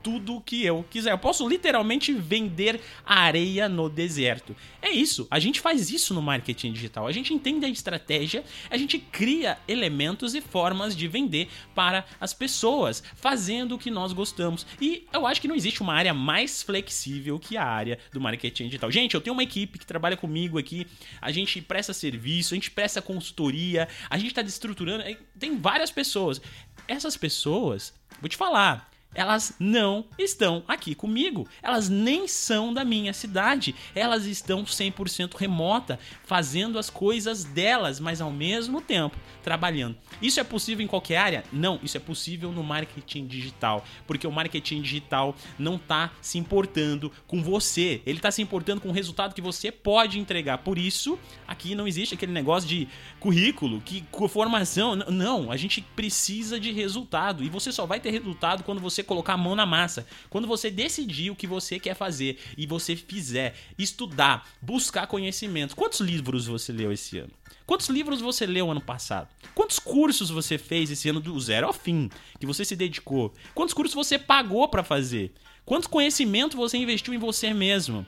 tudo 0.01 0.35
o 0.35 0.41
que 0.41 0.65
eu 0.65 0.83
quiser. 0.89 1.11
Eu 1.11 1.17
posso 1.17 1.47
literalmente 1.47 2.13
vender 2.13 2.81
areia 3.05 3.69
no 3.69 3.89
deserto. 3.89 4.55
É 4.81 4.89
isso. 4.89 5.27
A 5.29 5.39
gente 5.39 5.59
faz 5.59 5.91
isso 5.91 6.13
no 6.13 6.21
marketing 6.21 6.73
digital. 6.73 7.07
A 7.07 7.11
gente 7.11 7.33
entende 7.33 7.65
a 7.65 7.69
estratégia, 7.69 8.43
a 8.69 8.77
gente 8.77 8.97
cria 8.97 9.57
elementos 9.67 10.33
e 10.33 10.41
formas 10.41 10.95
de 10.95 11.07
vender 11.07 11.49
para 11.75 12.05
as 12.19 12.33
pessoas, 12.33 13.03
fazendo 13.15 13.75
o 13.75 13.77
que 13.77 13.91
nós 13.91 14.13
gostamos. 14.13 14.65
E 14.79 15.07
eu 15.13 15.25
acho 15.25 15.39
que 15.39 15.47
não 15.47 15.55
existe 15.55 15.81
uma 15.81 15.93
área 15.93 16.13
mais 16.13 16.63
flexível 16.63 17.39
que 17.39 17.57
a 17.57 17.65
área 17.65 17.99
do 18.11 18.19
marketing 18.19 18.65
digital. 18.65 18.91
Gente, 18.91 19.13
eu 19.13 19.21
tenho 19.21 19.33
uma 19.33 19.43
equipe 19.43 19.77
que 19.77 19.85
trabalha 19.85 20.17
comigo 20.17 20.57
aqui. 20.57 20.87
A 21.21 21.31
gente 21.31 21.61
presta 21.61 21.93
serviço, 21.93 22.53
a 22.53 22.55
gente 22.55 22.71
presta 22.71 23.01
consultoria, 23.01 23.87
a 24.09 24.17
gente 24.17 24.29
está 24.29 24.41
destruturando. 24.41 25.03
Tem 25.37 25.57
várias 25.57 25.91
pessoas. 25.91 26.41
Essas 26.87 27.17
pessoas, 27.17 27.93
vou 28.19 28.29
te 28.29 28.37
falar, 28.37 28.90
elas 29.13 29.53
não 29.59 30.05
estão 30.17 30.63
aqui 30.67 30.95
comigo. 30.95 31.47
Elas 31.61 31.89
nem 31.89 32.27
são 32.27 32.73
da 32.73 32.85
minha 32.85 33.13
cidade. 33.13 33.75
Elas 33.93 34.25
estão 34.25 34.63
100% 34.63 35.35
remota, 35.35 35.99
fazendo 36.23 36.79
as 36.79 36.89
coisas 36.89 37.43
delas, 37.43 37.99
mas 37.99 38.21
ao 38.21 38.31
mesmo 38.31 38.81
tempo 38.81 39.17
trabalhando. 39.41 39.97
Isso 40.21 40.39
é 40.39 40.43
possível 40.43 40.83
em 40.83 40.87
qualquer 40.87 41.17
área? 41.17 41.43
Não, 41.51 41.79
isso 41.83 41.97
é 41.97 41.99
possível 41.99 42.51
no 42.51 42.63
marketing 42.63 43.25
digital, 43.25 43.83
porque 44.05 44.27
o 44.27 44.31
marketing 44.31 44.81
digital 44.81 45.35
não 45.57 45.75
está 45.75 46.11
se 46.21 46.37
importando 46.37 47.11
com 47.27 47.41
você, 47.41 48.01
ele 48.05 48.19
está 48.19 48.31
se 48.31 48.41
importando 48.41 48.81
com 48.81 48.89
o 48.89 48.93
resultado 48.93 49.33
que 49.33 49.41
você 49.41 49.71
pode 49.71 50.19
entregar. 50.19 50.59
Por 50.59 50.77
isso, 50.77 51.17
aqui 51.47 51.75
não 51.75 51.87
existe 51.87 52.13
aquele 52.13 52.31
negócio 52.31 52.69
de 52.69 52.87
currículo, 53.19 53.81
que 53.81 54.03
formação, 54.29 54.95
não, 54.95 55.51
a 55.51 55.57
gente 55.57 55.81
precisa 55.81 56.59
de 56.59 56.71
resultado 56.71 57.43
e 57.43 57.49
você 57.49 57.71
só 57.71 57.85
vai 57.85 57.99
ter 57.99 58.11
resultado 58.11 58.63
quando 58.63 58.79
você 58.79 59.00
você 59.01 59.03
colocar 59.03 59.33
a 59.33 59.37
mão 59.37 59.55
na 59.55 59.65
massa. 59.65 60.05
Quando 60.29 60.47
você 60.47 60.69
decidir 60.69 61.31
o 61.31 61.35
que 61.35 61.47
você 61.47 61.79
quer 61.79 61.95
fazer 61.95 62.39
e 62.57 62.65
você 62.65 62.95
fizer, 62.95 63.55
estudar, 63.77 64.47
buscar 64.61 65.07
conhecimento. 65.07 65.75
Quantos 65.75 65.99
livros 65.99 66.45
você 66.45 66.71
leu 66.71 66.91
esse 66.91 67.17
ano? 67.17 67.31
Quantos 67.65 67.89
livros 67.89 68.21
você 68.21 68.45
leu 68.45 68.69
ano 68.69 68.81
passado? 68.81 69.27
Quantos 69.55 69.79
cursos 69.79 70.29
você 70.29 70.57
fez 70.57 70.91
esse 70.91 71.09
ano 71.09 71.19
do 71.19 71.39
zero 71.39 71.67
ao 71.67 71.73
fim, 71.73 72.09
que 72.39 72.45
você 72.45 72.63
se 72.63 72.75
dedicou? 72.75 73.33
Quantos 73.53 73.73
cursos 73.73 73.95
você 73.95 74.17
pagou 74.17 74.67
para 74.67 74.83
fazer? 74.83 75.33
Quanto 75.65 75.89
conhecimento 75.89 76.57
você 76.57 76.77
investiu 76.77 77.13
em 77.13 77.17
você 77.17 77.53
mesmo? 77.53 78.05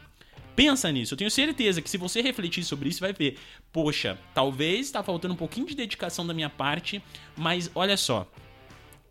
Pensa 0.56 0.92
nisso. 0.92 1.14
Eu 1.14 1.18
tenho 1.18 1.32
certeza 1.32 1.82
que 1.82 1.90
se 1.90 1.98
você 1.98 2.22
refletir 2.22 2.64
sobre 2.64 2.90
isso, 2.90 3.00
vai 3.00 3.14
ver. 3.14 3.40
Poxa, 3.72 4.20
talvez 4.36 4.86
está 4.86 5.02
faltando 5.02 5.34
um 5.34 5.38
pouquinho 5.38 5.66
de 5.66 5.76
dedicação 5.76 6.28
da 6.28 6.34
minha 6.34 6.50
parte, 6.50 7.02
mas 7.36 7.72
olha 7.74 7.98
só. 7.98 8.30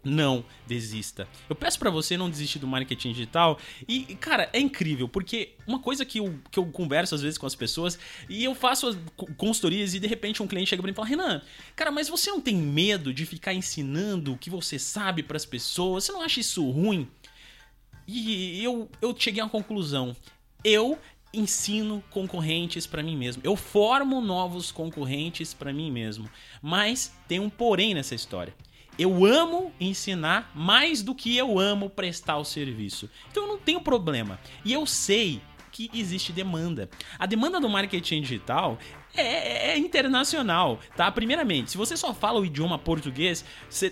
Não 0.04 0.44
desista. 0.66 1.28
Eu 1.48 1.54
peço 1.54 1.78
para 1.78 1.90
você 1.90 2.16
não 2.16 2.28
desistir 2.28 2.58
do 2.58 2.66
marketing 2.66 3.12
digital. 3.12 3.58
E, 3.86 4.16
cara, 4.16 4.50
é 4.52 4.58
incrível, 4.58 5.08
porque 5.08 5.54
uma 5.66 5.78
coisa 5.78 6.04
que 6.04 6.18
eu, 6.18 6.38
que 6.50 6.58
eu 6.58 6.66
converso 6.66 7.14
às 7.14 7.22
vezes 7.22 7.38
com 7.38 7.46
as 7.46 7.54
pessoas, 7.54 7.98
e 8.28 8.42
eu 8.42 8.54
faço 8.54 8.98
consultorias 9.36 9.94
e 9.94 10.00
de 10.00 10.06
repente 10.08 10.42
um 10.42 10.46
cliente 10.48 10.70
chega 10.70 10.82
pra 10.82 10.88
mim 10.88 10.92
e 10.92 10.96
fala: 10.96 11.08
Renan, 11.08 11.42
cara, 11.76 11.92
mas 11.92 12.08
você 12.08 12.30
não 12.30 12.40
tem 12.40 12.56
medo 12.56 13.14
de 13.14 13.24
ficar 13.24 13.54
ensinando 13.54 14.32
o 14.32 14.38
que 14.38 14.50
você 14.50 14.78
sabe 14.78 15.22
para 15.22 15.36
as 15.36 15.46
pessoas? 15.46 16.04
Você 16.04 16.12
não 16.12 16.22
acha 16.22 16.40
isso 16.40 16.68
ruim? 16.68 17.08
E 18.06 18.62
eu, 18.62 18.90
eu 19.00 19.14
cheguei 19.16 19.40
uma 19.40 19.48
conclusão. 19.48 20.16
Eu 20.64 20.98
ensino 21.32 22.02
concorrentes 22.10 22.86
para 22.86 23.02
mim 23.02 23.16
mesmo. 23.16 23.40
Eu 23.44 23.56
formo 23.56 24.20
novos 24.20 24.70
concorrentes 24.70 25.54
para 25.54 25.72
mim 25.72 25.90
mesmo. 25.90 26.28
Mas 26.60 27.14
tem 27.26 27.40
um 27.40 27.48
porém 27.48 27.94
nessa 27.94 28.14
história. 28.14 28.54
Eu 28.98 29.24
amo 29.24 29.72
ensinar 29.80 30.50
mais 30.54 31.02
do 31.02 31.14
que 31.14 31.36
eu 31.36 31.58
amo 31.58 31.88
prestar 31.88 32.36
o 32.36 32.44
serviço. 32.44 33.08
Então 33.30 33.44
eu 33.44 33.48
não 33.48 33.58
tenho 33.58 33.80
problema. 33.80 34.38
E 34.64 34.72
eu 34.72 34.86
sei 34.86 35.40
que 35.70 35.90
existe 35.94 36.32
demanda. 36.32 36.90
A 37.18 37.24
demanda 37.24 37.58
do 37.58 37.68
marketing 37.68 38.20
digital 38.20 38.78
é, 39.14 39.72
é, 39.72 39.78
internacional, 39.78 40.80
tá? 40.96 41.10
Primeiramente, 41.10 41.72
se 41.72 41.76
você 41.76 41.96
só 41.96 42.14
fala 42.14 42.40
o 42.40 42.46
idioma 42.46 42.78
português, 42.78 43.44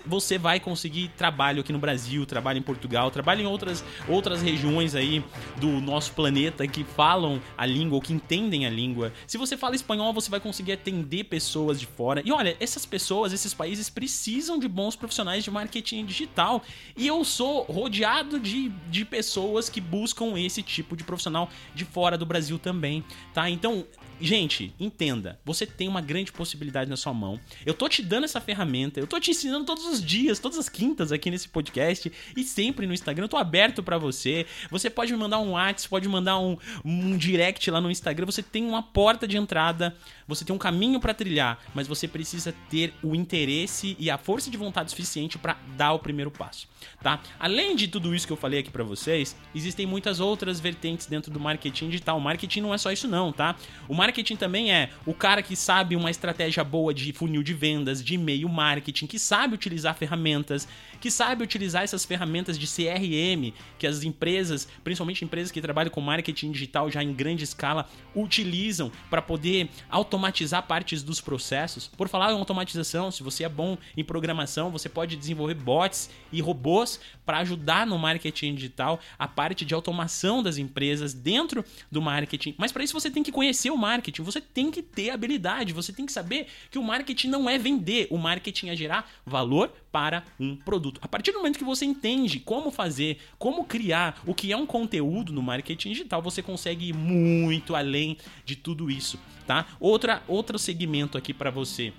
você 0.05 0.37
vai 0.37 0.59
conseguir 0.59 1.09
trabalho 1.09 1.61
aqui 1.61 1.71
no 1.71 1.79
Brasil, 1.79 2.25
trabalho 2.25 2.57
em 2.57 2.63
Portugal, 2.63 3.11
trabalho 3.11 3.41
em 3.41 3.45
outras, 3.45 3.83
outras 4.07 4.41
regiões 4.41 4.95
aí 4.95 5.23
do 5.57 5.67
nosso 5.79 6.13
planeta 6.13 6.67
que 6.67 6.83
falam 6.83 7.39
a 7.57 7.65
língua 7.65 7.95
ou 7.95 8.01
que 8.01 8.13
entendem 8.13 8.65
a 8.65 8.69
língua. 8.69 9.13
Se 9.27 9.37
você 9.37 9.55
fala 9.55 9.75
espanhol, 9.75 10.11
você 10.11 10.29
vai 10.29 10.39
conseguir 10.39 10.71
atender 10.71 11.25
pessoas 11.25 11.79
de 11.79 11.85
fora. 11.85 12.21
E 12.25 12.31
olha, 12.31 12.57
essas 12.59 12.85
pessoas, 12.85 13.31
esses 13.31 13.53
países 13.53 13.89
precisam 13.89 14.57
de 14.57 14.67
bons 14.67 14.95
profissionais 14.95 15.43
de 15.43 15.51
marketing 15.51 16.05
digital. 16.05 16.63
E 16.97 17.05
eu 17.05 17.23
sou 17.23 17.63
rodeado 17.63 18.39
de, 18.39 18.69
de 18.89 19.05
pessoas 19.05 19.69
que 19.69 19.79
buscam 19.79 20.39
esse 20.39 20.63
tipo 20.63 20.95
de 20.95 21.03
profissional 21.03 21.49
de 21.75 21.85
fora 21.85 22.17
do 22.17 22.25
Brasil 22.25 22.57
também, 22.57 23.03
tá? 23.33 23.49
Então, 23.49 23.85
Gente, 24.21 24.71
entenda, 24.79 25.10
você 25.43 25.65
tem 25.65 25.87
uma 25.87 26.01
grande 26.01 26.31
possibilidade 26.31 26.89
na 26.89 26.95
sua 26.95 27.13
mão. 27.13 27.39
Eu 27.65 27.73
tô 27.73 27.89
te 27.89 28.01
dando 28.01 28.25
essa 28.25 28.39
ferramenta, 28.39 28.99
eu 28.99 29.07
tô 29.07 29.19
te 29.19 29.31
ensinando 29.31 29.65
todos 29.65 29.85
os 29.85 30.03
dias, 30.03 30.39
todas 30.39 30.57
as 30.57 30.69
quintas 30.69 31.11
aqui 31.11 31.29
nesse 31.31 31.49
podcast 31.49 32.11
e 32.35 32.43
sempre 32.43 32.85
no 32.85 32.93
Instagram. 32.93 33.25
Eu 33.25 33.29
tô 33.29 33.37
aberto 33.37 33.83
para 33.83 33.97
você. 33.97 34.45
Você 34.69 34.89
pode 34.89 35.11
me 35.11 35.17
mandar 35.17 35.39
um 35.39 35.51
WhatsApp, 35.51 35.89
pode 35.89 36.07
mandar 36.07 36.37
um, 36.39 36.57
um 36.85 37.17
direct 37.17 37.69
lá 37.69 37.81
no 37.81 37.91
Instagram. 37.91 38.25
Você 38.25 38.43
tem 38.43 38.65
uma 38.65 38.83
porta 38.83 39.27
de 39.27 39.37
entrada, 39.37 39.95
você 40.27 40.45
tem 40.45 40.55
um 40.55 40.59
caminho 40.59 40.99
para 40.99 41.13
trilhar, 41.13 41.59
mas 41.73 41.87
você 41.87 42.07
precisa 42.07 42.53
ter 42.69 42.93
o 43.03 43.15
interesse 43.15 43.95
e 43.99 44.09
a 44.09 44.17
força 44.17 44.49
de 44.49 44.57
vontade 44.57 44.91
suficiente 44.91 45.37
para 45.37 45.57
dar 45.75 45.93
o 45.93 45.99
primeiro 45.99 46.31
passo, 46.31 46.67
tá? 47.01 47.21
Além 47.39 47.75
de 47.75 47.87
tudo 47.87 48.15
isso 48.15 48.25
que 48.25 48.33
eu 48.33 48.37
falei 48.37 48.59
aqui 48.59 48.69
para 48.69 48.83
vocês, 48.83 49.35
existem 49.53 49.85
muitas 49.85 50.19
outras 50.19 50.59
vertentes 50.59 51.07
dentro 51.07 51.31
do 51.31 51.39
marketing 51.39 51.89
digital. 51.89 52.17
O 52.17 52.21
marketing 52.21 52.61
não 52.61 52.73
é 52.73 52.77
só 52.77 52.91
isso 52.91 53.07
não, 53.07 53.31
tá? 53.31 53.55
O 53.87 53.93
marketing 53.93 54.11
marketing 54.11 54.35
também 54.35 54.71
é 54.71 54.89
o 55.05 55.13
cara 55.13 55.41
que 55.41 55.55
sabe 55.55 55.95
uma 55.95 56.11
estratégia 56.11 56.63
boa 56.63 56.93
de 56.93 57.11
funil 57.11 57.41
de 57.41 57.53
vendas, 57.53 58.03
de 58.03 58.15
e-mail 58.15 58.47
marketing, 58.47 59.07
que 59.07 59.17
sabe 59.17 59.55
utilizar 59.55 59.95
ferramentas, 59.95 60.67
que 61.01 61.11
sabe 61.11 61.43
utilizar 61.43 61.83
essas 61.83 62.05
ferramentas 62.05 62.57
de 62.57 62.65
CRM 62.65 63.53
que 63.77 63.85
as 63.85 64.03
empresas, 64.03 64.67
principalmente 64.83 65.25
empresas 65.25 65.51
que 65.51 65.59
trabalham 65.59 65.91
com 65.91 65.99
marketing 65.99 66.51
digital 66.51 66.89
já 66.89 67.03
em 67.03 67.13
grande 67.13 67.43
escala, 67.43 67.89
utilizam 68.15 68.89
para 69.09 69.21
poder 69.21 69.69
automatizar 69.89 70.65
partes 70.65 71.03
dos 71.03 71.19
processos. 71.19 71.87
Por 71.87 72.07
falar 72.07 72.31
em 72.31 72.37
automatização, 72.37 73.11
se 73.11 73.21
você 73.21 73.43
é 73.43 73.49
bom 73.49 73.77
em 73.97 74.03
programação, 74.03 74.71
você 74.71 74.87
pode 74.87 75.17
desenvolver 75.17 75.55
bots 75.55 76.09
e 76.31 76.39
robôs 76.39 77.01
para 77.25 77.39
ajudar 77.39 77.85
no 77.85 77.97
marketing 77.97 78.55
digital 78.55 78.99
a 79.19 79.27
parte 79.27 79.65
de 79.65 79.73
automação 79.73 80.41
das 80.41 80.57
empresas 80.57 81.13
dentro 81.13 81.65
do 81.91 82.01
marketing. 82.01 82.55
Mas 82.57 82.71
para 82.71 82.83
isso 82.83 82.93
você 82.93 83.11
tem 83.11 83.23
que 83.23 83.31
conhecer 83.31 83.69
o 83.69 83.77
marketing 83.77 84.21
você 84.21 84.41
tem 84.41 84.71
que 84.71 84.81
ter 84.81 85.09
habilidade, 85.09 85.73
você 85.73 85.91
tem 85.91 86.05
que 86.05 86.11
saber 86.11 86.47
que 86.69 86.79
o 86.79 86.83
marketing 86.83 87.29
não 87.29 87.49
é 87.49 87.57
vender, 87.57 88.07
o 88.09 88.17
marketing 88.17 88.69
é 88.69 88.75
gerar 88.75 89.09
valor 89.25 89.71
para 89.91 90.23
um 90.39 90.55
produto. 90.55 90.99
A 91.03 91.07
partir 91.07 91.31
do 91.31 91.39
momento 91.39 91.57
que 91.57 91.63
você 91.63 91.85
entende 91.85 92.39
como 92.39 92.71
fazer, 92.71 93.17
como 93.37 93.65
criar, 93.65 94.21
o 94.25 94.33
que 94.33 94.51
é 94.51 94.57
um 94.57 94.65
conteúdo 94.65 95.33
no 95.33 95.41
marketing 95.41 95.89
digital, 95.89 96.21
você 96.21 96.41
consegue 96.41 96.89
ir 96.89 96.93
muito 96.93 97.75
além 97.75 98.17
de 98.45 98.55
tudo 98.55 98.89
isso, 98.89 99.19
tá? 99.45 99.65
Outra 99.79 100.23
outro 100.27 100.57
segmento 100.57 101.17
aqui 101.17 101.33
para 101.33 101.49
você 101.49 101.93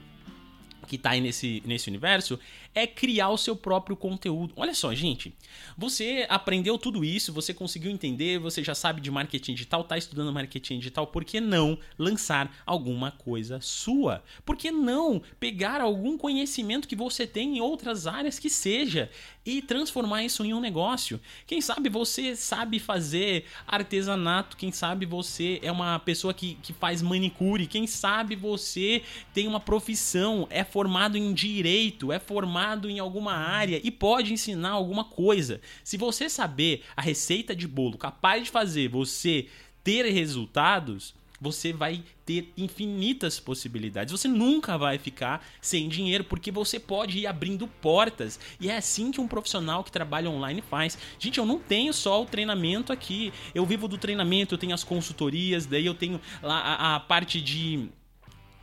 que 0.86 0.96
está 0.96 1.10
aí 1.10 1.20
nesse, 1.20 1.62
nesse 1.66 1.88
universo 1.88 2.38
é 2.74 2.86
criar 2.86 3.28
o 3.28 3.36
seu 3.36 3.54
próprio 3.54 3.96
conteúdo. 3.96 4.52
Olha 4.56 4.74
só, 4.74 4.94
gente, 4.94 5.34
você 5.76 6.26
aprendeu 6.28 6.78
tudo 6.78 7.04
isso, 7.04 7.32
você 7.32 7.52
conseguiu 7.52 7.90
entender, 7.90 8.38
você 8.38 8.64
já 8.64 8.74
sabe 8.74 9.00
de 9.00 9.10
marketing 9.10 9.54
digital, 9.54 9.82
está 9.82 9.98
estudando 9.98 10.32
marketing 10.32 10.78
digital, 10.78 11.06
por 11.06 11.24
que 11.24 11.40
não 11.40 11.78
lançar 11.98 12.62
alguma 12.64 13.10
coisa 13.10 13.60
sua? 13.60 14.22
Por 14.44 14.56
que 14.56 14.70
não 14.70 15.20
pegar 15.38 15.80
algum 15.80 16.16
conhecimento 16.16 16.88
que 16.88 16.96
você 16.96 17.26
tem 17.26 17.58
em 17.58 17.60
outras 17.60 18.06
áreas 18.06 18.38
que 18.38 18.48
seja 18.48 19.10
e 19.44 19.60
transformar 19.60 20.24
isso 20.24 20.44
em 20.44 20.54
um 20.54 20.60
negócio? 20.60 21.20
Quem 21.46 21.60
sabe 21.60 21.88
você 21.88 22.34
sabe 22.34 22.78
fazer 22.78 23.44
artesanato, 23.66 24.56
quem 24.56 24.72
sabe 24.72 25.04
você 25.04 25.60
é 25.62 25.70
uma 25.70 25.98
pessoa 25.98 26.32
que, 26.32 26.54
que 26.62 26.72
faz 26.72 27.02
manicure, 27.02 27.66
quem 27.66 27.86
sabe 27.86 28.34
você 28.34 29.02
tem 29.34 29.46
uma 29.46 29.60
profissão, 29.60 30.46
é 30.48 30.64
formado 30.72 31.18
em 31.18 31.34
direito, 31.34 32.10
é 32.10 32.18
formado 32.18 32.88
em 32.88 32.98
alguma 32.98 33.34
área 33.34 33.78
e 33.84 33.90
pode 33.90 34.32
ensinar 34.32 34.70
alguma 34.70 35.04
coisa. 35.04 35.60
Se 35.84 35.98
você 35.98 36.30
saber 36.30 36.82
a 36.96 37.02
receita 37.02 37.54
de 37.54 37.68
bolo 37.68 37.98
capaz 37.98 38.44
de 38.44 38.50
fazer 38.50 38.88
você 38.88 39.48
ter 39.84 40.10
resultados, 40.10 41.14
você 41.38 41.74
vai 41.74 42.02
ter 42.24 42.50
infinitas 42.56 43.38
possibilidades. 43.38 44.12
Você 44.12 44.28
nunca 44.28 44.78
vai 44.78 44.96
ficar 44.96 45.44
sem 45.60 45.90
dinheiro, 45.90 46.24
porque 46.24 46.50
você 46.50 46.80
pode 46.80 47.18
ir 47.18 47.26
abrindo 47.26 47.66
portas. 47.66 48.40
E 48.58 48.70
é 48.70 48.76
assim 48.78 49.10
que 49.10 49.20
um 49.20 49.28
profissional 49.28 49.84
que 49.84 49.92
trabalha 49.92 50.30
online 50.30 50.62
faz. 50.62 50.96
Gente, 51.18 51.38
eu 51.38 51.44
não 51.44 51.58
tenho 51.58 51.92
só 51.92 52.22
o 52.22 52.26
treinamento 52.26 52.94
aqui. 52.94 53.30
Eu 53.54 53.66
vivo 53.66 53.88
do 53.88 53.98
treinamento, 53.98 54.54
eu 54.54 54.58
tenho 54.58 54.72
as 54.72 54.84
consultorias, 54.84 55.66
daí 55.66 55.84
eu 55.84 55.94
tenho 55.94 56.18
a, 56.42 56.54
a, 56.54 56.96
a 56.96 57.00
parte 57.00 57.42
de 57.42 57.90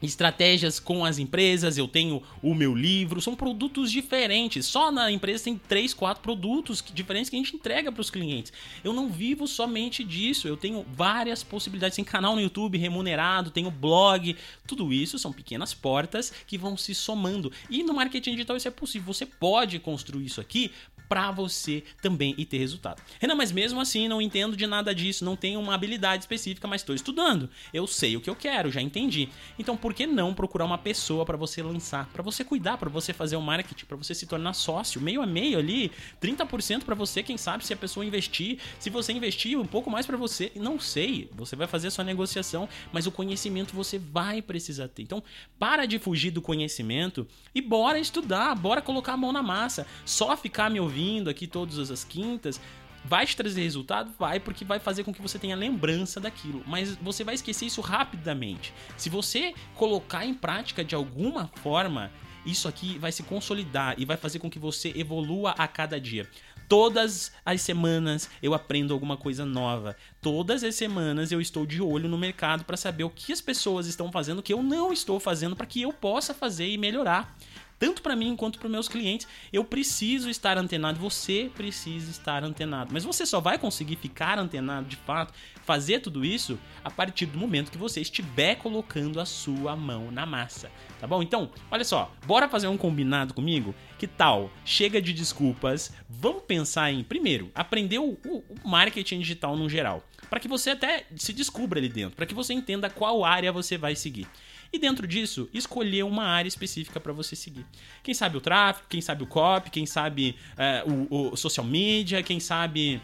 estratégias 0.02 0.80
com 0.80 1.04
as 1.04 1.18
empresas, 1.18 1.78
eu 1.78 1.88
tenho 1.88 2.22
o 2.42 2.56
meu 2.56 2.74
livro, 2.74 3.22
são 3.22 3.36
produtos 3.36 3.92
diferentes. 3.92 4.66
Só 4.66 4.92
na 4.92 5.12
empresa 5.12 5.46
tem 5.46 5.58
três, 5.58 5.94
quatro 5.94 6.24
produtos 6.24 6.84
diferentes 6.94 7.30
que 7.30 7.36
a 7.36 7.40
gente 7.40 7.56
entrega 7.56 7.92
para 7.92 8.02
os 8.02 8.10
clientes. 8.10 8.54
Eu 8.84 8.94
não 8.94 9.10
vivo 9.10 9.48
somente 9.48 10.04
disso, 10.04 10.48
eu 10.48 10.58
tenho 10.58 10.86
várias 10.94 11.44
possibilidades. 11.44 11.96
Tem 11.96 12.06
canal 12.06 12.36
no 12.36 12.42
YouTube 12.42 12.78
remunerado, 12.78 13.52
tenho 13.52 13.72
blog, 13.72 14.36
tudo 14.66 14.94
isso 14.94 15.20
são 15.20 15.34
pequenas 15.34 15.74
portas 15.74 16.32
que 16.48 16.58
vão 16.58 16.78
se 16.78 16.96
somando. 16.96 17.52
E 17.70 17.84
no 17.84 17.94
marketing 17.94 18.32
digital 18.32 18.58
isso 18.58 18.68
é 18.68 18.72
possível. 18.72 19.14
Você 19.14 19.26
pode 19.26 19.80
construir 19.80 20.26
isso 20.26 20.42
aqui 20.42 20.72
para 21.10 21.32
você 21.32 21.84
também 22.04 22.36
e 22.38 22.46
ter 22.46 22.60
resultado. 22.60 23.02
Renan, 23.20 23.34
mas 23.34 23.52
mesmo 23.52 23.82
assim 23.82 24.08
não 24.08 24.22
entendo 24.22 24.56
de 24.56 24.68
nada 24.68 24.94
disso, 24.94 25.26
não 25.26 25.36
tenho 25.36 25.60
uma 25.60 25.74
habilidade 25.74 26.24
específica, 26.24 26.68
mas 26.68 26.82
estou 26.82 26.94
estudando. 26.94 27.50
Eu 27.74 27.88
sei 27.88 28.16
o 28.16 28.22
que 28.22 28.30
eu 28.30 28.36
quero, 28.36 28.72
já 28.72 28.80
entendi. 28.80 29.28
Então 29.58 29.76
por 29.76 29.92
que 29.92 30.06
não 30.06 30.36
procurar 30.36 30.66
uma 30.66 30.78
pessoa 30.78 31.26
para 31.26 31.36
você 31.36 31.64
lançar, 31.64 32.08
para 32.14 32.22
você 32.22 32.44
cuidar, 32.44 32.78
para 32.78 32.90
você 32.90 33.12
fazer 33.12 33.36
o 33.36 33.42
marketing, 33.42 33.86
para 33.86 33.98
você 33.98 34.14
se 34.14 34.28
tornar 34.28 34.54
sócio, 34.54 35.02
meio 35.02 35.22
a 35.24 35.26
meio 35.26 35.58
ali, 35.58 35.92
30% 36.22 36.84
para 36.84 36.94
você, 36.94 37.24
quem 37.24 37.38
sabe 37.38 37.66
se 37.66 37.74
a 37.74 37.78
pessoa 37.78 38.06
investir, 38.06 38.60
se 38.78 38.92
você 38.92 39.12
investir 39.12 39.58
um 39.60 39.66
pouco 39.66 39.90
mais 39.90 40.06
para 40.06 40.16
você, 40.16 40.52
não 40.56 40.80
sei, 40.80 41.28
você 41.34 41.56
vai 41.56 41.66
fazer 41.66 41.88
a 41.88 41.92
sua 41.92 42.04
negociação, 42.04 42.70
mas 42.94 43.08
o 43.08 43.12
conhecimento 43.12 43.74
você 43.74 43.98
vai 43.98 44.44
precisar 44.44 44.88
ter. 44.90 45.02
Então, 45.02 45.24
para 45.58 45.88
de 45.88 45.98
fugir 45.98 46.30
do 46.30 46.42
conhecimento 46.42 47.28
e 47.54 47.62
bora 47.62 48.00
estudar, 48.00 48.54
bora 48.56 48.80
colocar 48.82 49.14
a 49.14 49.18
mão 49.18 49.32
na 49.32 49.42
massa. 49.42 49.88
Só 50.06 50.38
ficar 50.38 50.70
me 50.70 50.80
ouvindo 50.80 50.99
ouvindo 51.00 51.30
aqui 51.30 51.48
todas 51.48 51.90
as 51.90 52.04
quintas, 52.04 52.60
vai 53.06 53.26
te 53.26 53.36
trazer 53.36 53.64
resultado? 53.64 54.12
Vai, 54.20 54.40
porque 54.40 54.66
vai 54.66 54.80
fazer 54.80 55.04
com 55.04 55.14
que 55.14 55.22
você 55.22 55.40
tenha 55.40 55.56
lembrança 55.56 56.20
daquilo. 56.20 56.62
Mas 56.68 56.96
você 56.98 57.24
vai 57.24 57.36
esquecer 57.36 57.66
isso 57.66 57.82
rapidamente. 57.82 58.74
Se 58.98 59.10
você 59.10 59.54
colocar 59.76 60.26
em 60.26 60.34
prática 60.34 60.84
de 60.84 60.96
alguma 60.96 61.48
forma, 61.62 62.12
isso 62.46 62.68
aqui 62.68 62.98
vai 62.98 63.12
se 63.12 63.24
consolidar 63.24 63.96
e 63.98 64.06
vai 64.06 64.18
fazer 64.18 64.40
com 64.40 64.50
que 64.50 64.60
você 64.60 64.92
evolua 64.96 65.52
a 65.52 65.68
cada 65.68 66.00
dia. 66.00 66.28
Todas 66.68 67.32
as 67.44 67.62
semanas 67.62 68.30
eu 68.44 68.54
aprendo 68.54 68.94
alguma 68.94 69.18
coisa 69.18 69.44
nova. 69.44 69.96
Todas 70.22 70.64
as 70.64 70.76
semanas 70.76 71.32
eu 71.32 71.42
estou 71.42 71.66
de 71.66 71.82
olho 71.82 72.08
no 72.08 72.18
mercado 72.18 72.64
para 72.64 72.78
saber 72.78 73.04
o 73.04 73.10
que 73.10 73.34
as 73.34 73.42
pessoas 73.42 73.88
estão 73.88 74.12
fazendo 74.12 74.44
que 74.44 74.54
eu 74.54 74.62
não 74.62 74.94
estou 74.94 75.20
fazendo 75.20 75.56
para 75.56 75.66
que 75.66 75.82
eu 75.82 75.92
possa 75.92 76.32
fazer 76.32 76.70
e 76.70 76.78
melhorar 76.78 77.36
tanto 77.80 78.02
para 78.02 78.16
mim 78.16 78.36
quanto 78.36 78.60
para 78.60 78.70
meus 78.70 78.90
clientes. 78.90 79.28
Eu 79.52 79.64
preciso 79.64 80.30
estar 80.30 80.58
antenado, 80.58 81.00
você 81.00 81.50
precisa 81.56 82.12
estar 82.12 82.44
antenado. 82.44 82.92
Mas 82.94 83.06
você 83.06 83.26
só 83.26 83.40
vai 83.40 83.58
conseguir 83.58 83.96
ficar 83.96 84.38
antenado 84.38 84.88
de 84.88 84.98
fato, 84.98 85.34
fazer 85.64 86.00
tudo 86.00 86.26
isso 86.26 86.60
a 86.84 86.92
partir 86.92 87.26
do 87.26 87.40
momento 87.40 87.72
que 87.72 87.78
você 87.78 88.02
estiver 88.02 88.56
colocando 88.56 89.20
a 89.20 89.26
sua 89.26 89.76
mão 89.76 90.12
na 90.12 90.26
massa, 90.26 90.70
tá 91.00 91.08
bom? 91.08 91.24
Então, 91.24 91.50
olha 91.72 91.86
só, 91.86 92.12
bora 92.28 92.50
fazer 92.50 92.68
um 92.68 92.78
combinado 92.78 93.34
comigo? 93.34 93.74
Que 93.98 94.08
tal? 94.08 94.52
Chega 94.66 95.02
de 95.02 95.14
desculpas, 95.14 95.94
vamos 96.10 96.44
pensar 96.44 96.92
em, 96.92 97.04
primeiro, 97.04 97.52
aprender 97.54 98.00
o, 98.00 98.18
o, 98.26 98.44
o 98.50 98.68
marketing 98.68 99.20
digital 99.20 99.56
no 99.56 99.70
geral, 99.70 100.04
para 100.30 100.40
que 100.40 100.48
você 100.48 100.72
até 100.72 101.06
se 101.16 101.32
descubra 101.32 101.80
ali 101.80 101.90
dentro, 101.90 102.16
para 102.16 102.26
que 102.26 102.34
você 102.34 102.54
entenda 102.54 102.90
qual 102.90 103.24
área 103.24 103.52
você 103.52 103.78
vai 103.78 103.96
seguir 103.96 104.28
e 104.72 104.80
dentro 104.80 105.08
disso 105.08 105.50
escolher 105.54 106.04
uma 106.04 106.24
área 106.24 106.48
específica 106.48 107.00
para 107.00 107.14
você 107.14 107.36
seguir. 107.36 107.66
Quem 108.04 108.14
sabe 108.14 108.38
o 108.38 108.42
tráfego, 108.42 108.88
quem 108.90 109.02
sabe 109.02 109.24
o 109.24 109.28
copy, 109.28 109.70
quem 109.70 109.86
sabe 109.86 110.36
é, 110.58 110.84
o, 110.86 111.32
o 111.32 111.38
social 111.38 111.66
media, 111.66 112.22
quem 112.22 112.40
sabe 112.40 113.02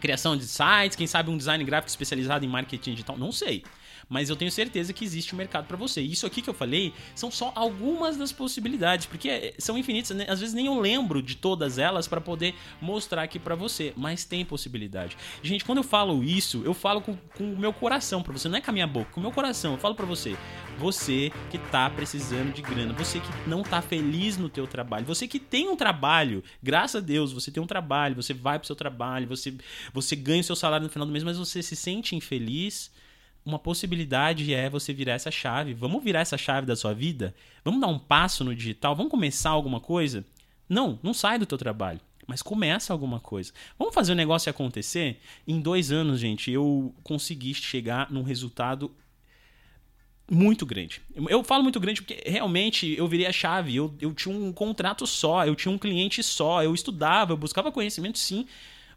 criação 0.00 0.36
de 0.36 0.44
sites, 0.44 0.96
quem 0.96 1.06
sabe 1.06 1.30
um 1.30 1.36
design 1.36 1.62
gráfico 1.64 1.88
especializado 1.88 2.44
em 2.44 2.48
marketing 2.48 2.92
digital, 2.92 3.18
não 3.18 3.32
sei 3.32 3.64
mas 4.08 4.30
eu 4.30 4.36
tenho 4.36 4.50
certeza 4.50 4.92
que 4.92 5.04
existe 5.04 5.34
um 5.34 5.38
mercado 5.38 5.66
para 5.66 5.76
você. 5.76 6.00
Isso 6.00 6.26
aqui 6.26 6.40
que 6.40 6.48
eu 6.48 6.54
falei 6.54 6.92
são 7.14 7.30
só 7.30 7.52
algumas 7.54 8.16
das 8.16 8.32
possibilidades, 8.32 9.06
porque 9.06 9.28
é, 9.28 9.54
são 9.58 9.76
infinitas, 9.76 10.16
né? 10.16 10.26
às 10.28 10.40
vezes 10.40 10.54
nem 10.54 10.66
eu 10.66 10.80
lembro 10.80 11.22
de 11.22 11.36
todas 11.36 11.78
elas 11.78 12.08
para 12.08 12.20
poder 12.20 12.54
mostrar 12.80 13.22
aqui 13.22 13.38
para 13.38 13.54
você, 13.54 13.92
mas 13.96 14.24
tem 14.24 14.44
possibilidade. 14.44 15.16
Gente, 15.42 15.64
quando 15.64 15.78
eu 15.78 15.84
falo 15.84 16.22
isso, 16.24 16.62
eu 16.64 16.74
falo 16.74 17.00
com, 17.00 17.16
com 17.36 17.52
o 17.52 17.58
meu 17.58 17.72
coração 17.72 18.22
para 18.22 18.32
você, 18.32 18.48
não 18.48 18.56
é 18.56 18.60
com 18.60 18.70
a 18.70 18.74
minha 18.74 18.86
boca, 18.86 19.10
com 19.12 19.20
o 19.20 19.22
meu 19.22 19.32
coração. 19.32 19.72
Eu 19.72 19.78
falo 19.78 19.94
para 19.94 20.06
você, 20.06 20.36
você 20.78 21.32
que 21.50 21.58
tá 21.58 21.90
precisando 21.90 22.52
de 22.52 22.62
grana, 22.62 22.92
você 22.92 23.20
que 23.20 23.48
não 23.48 23.62
tá 23.62 23.82
feliz 23.82 24.36
no 24.36 24.48
teu 24.48 24.66
trabalho, 24.66 25.04
você 25.04 25.26
que 25.26 25.38
tem 25.38 25.68
um 25.68 25.76
trabalho, 25.76 26.42
graças 26.62 27.02
a 27.02 27.04
Deus, 27.04 27.32
você 27.32 27.50
tem 27.50 27.62
um 27.62 27.66
trabalho, 27.66 28.14
você 28.14 28.32
vai 28.32 28.58
pro 28.58 28.66
seu 28.66 28.76
trabalho, 28.76 29.26
você 29.26 29.54
você 29.92 30.14
ganha 30.16 30.40
o 30.40 30.44
seu 30.44 30.56
salário 30.56 30.84
no 30.84 30.90
final 30.90 31.06
do 31.06 31.12
mês, 31.12 31.24
mas 31.24 31.38
você 31.38 31.62
se 31.62 31.76
sente 31.76 32.14
infeliz, 32.14 32.90
uma 33.48 33.58
possibilidade 33.58 34.52
é 34.52 34.68
você 34.68 34.92
virar 34.92 35.14
essa 35.14 35.30
chave. 35.30 35.72
Vamos 35.72 36.04
virar 36.04 36.20
essa 36.20 36.36
chave 36.36 36.66
da 36.66 36.76
sua 36.76 36.92
vida? 36.92 37.34
Vamos 37.64 37.80
dar 37.80 37.88
um 37.88 37.98
passo 37.98 38.44
no 38.44 38.54
digital? 38.54 38.94
Vamos 38.94 39.10
começar 39.10 39.50
alguma 39.50 39.80
coisa? 39.80 40.24
Não, 40.68 40.98
não 41.02 41.14
sai 41.14 41.38
do 41.38 41.46
teu 41.46 41.56
trabalho. 41.56 42.00
Mas 42.26 42.42
começa 42.42 42.92
alguma 42.92 43.18
coisa. 43.18 43.52
Vamos 43.78 43.94
fazer 43.94 44.12
o 44.12 44.16
negócio 44.16 44.50
acontecer? 44.50 45.18
Em 45.46 45.60
dois 45.60 45.90
anos, 45.90 46.20
gente, 46.20 46.50
eu 46.50 46.94
consegui 47.02 47.54
chegar 47.54 48.10
num 48.10 48.22
resultado 48.22 48.94
muito 50.30 50.66
grande. 50.66 51.00
Eu 51.30 51.42
falo 51.42 51.62
muito 51.62 51.80
grande 51.80 52.02
porque 52.02 52.22
realmente 52.28 52.94
eu 52.98 53.08
virei 53.08 53.26
a 53.26 53.32
chave. 53.32 53.74
Eu, 53.74 53.94
eu 53.98 54.12
tinha 54.12 54.34
um 54.34 54.52
contrato 54.52 55.06
só, 55.06 55.46
eu 55.46 55.56
tinha 55.56 55.72
um 55.72 55.78
cliente 55.78 56.22
só, 56.22 56.62
eu 56.62 56.74
estudava, 56.74 57.32
eu 57.32 57.36
buscava 57.38 57.72
conhecimento 57.72 58.18
sim. 58.18 58.46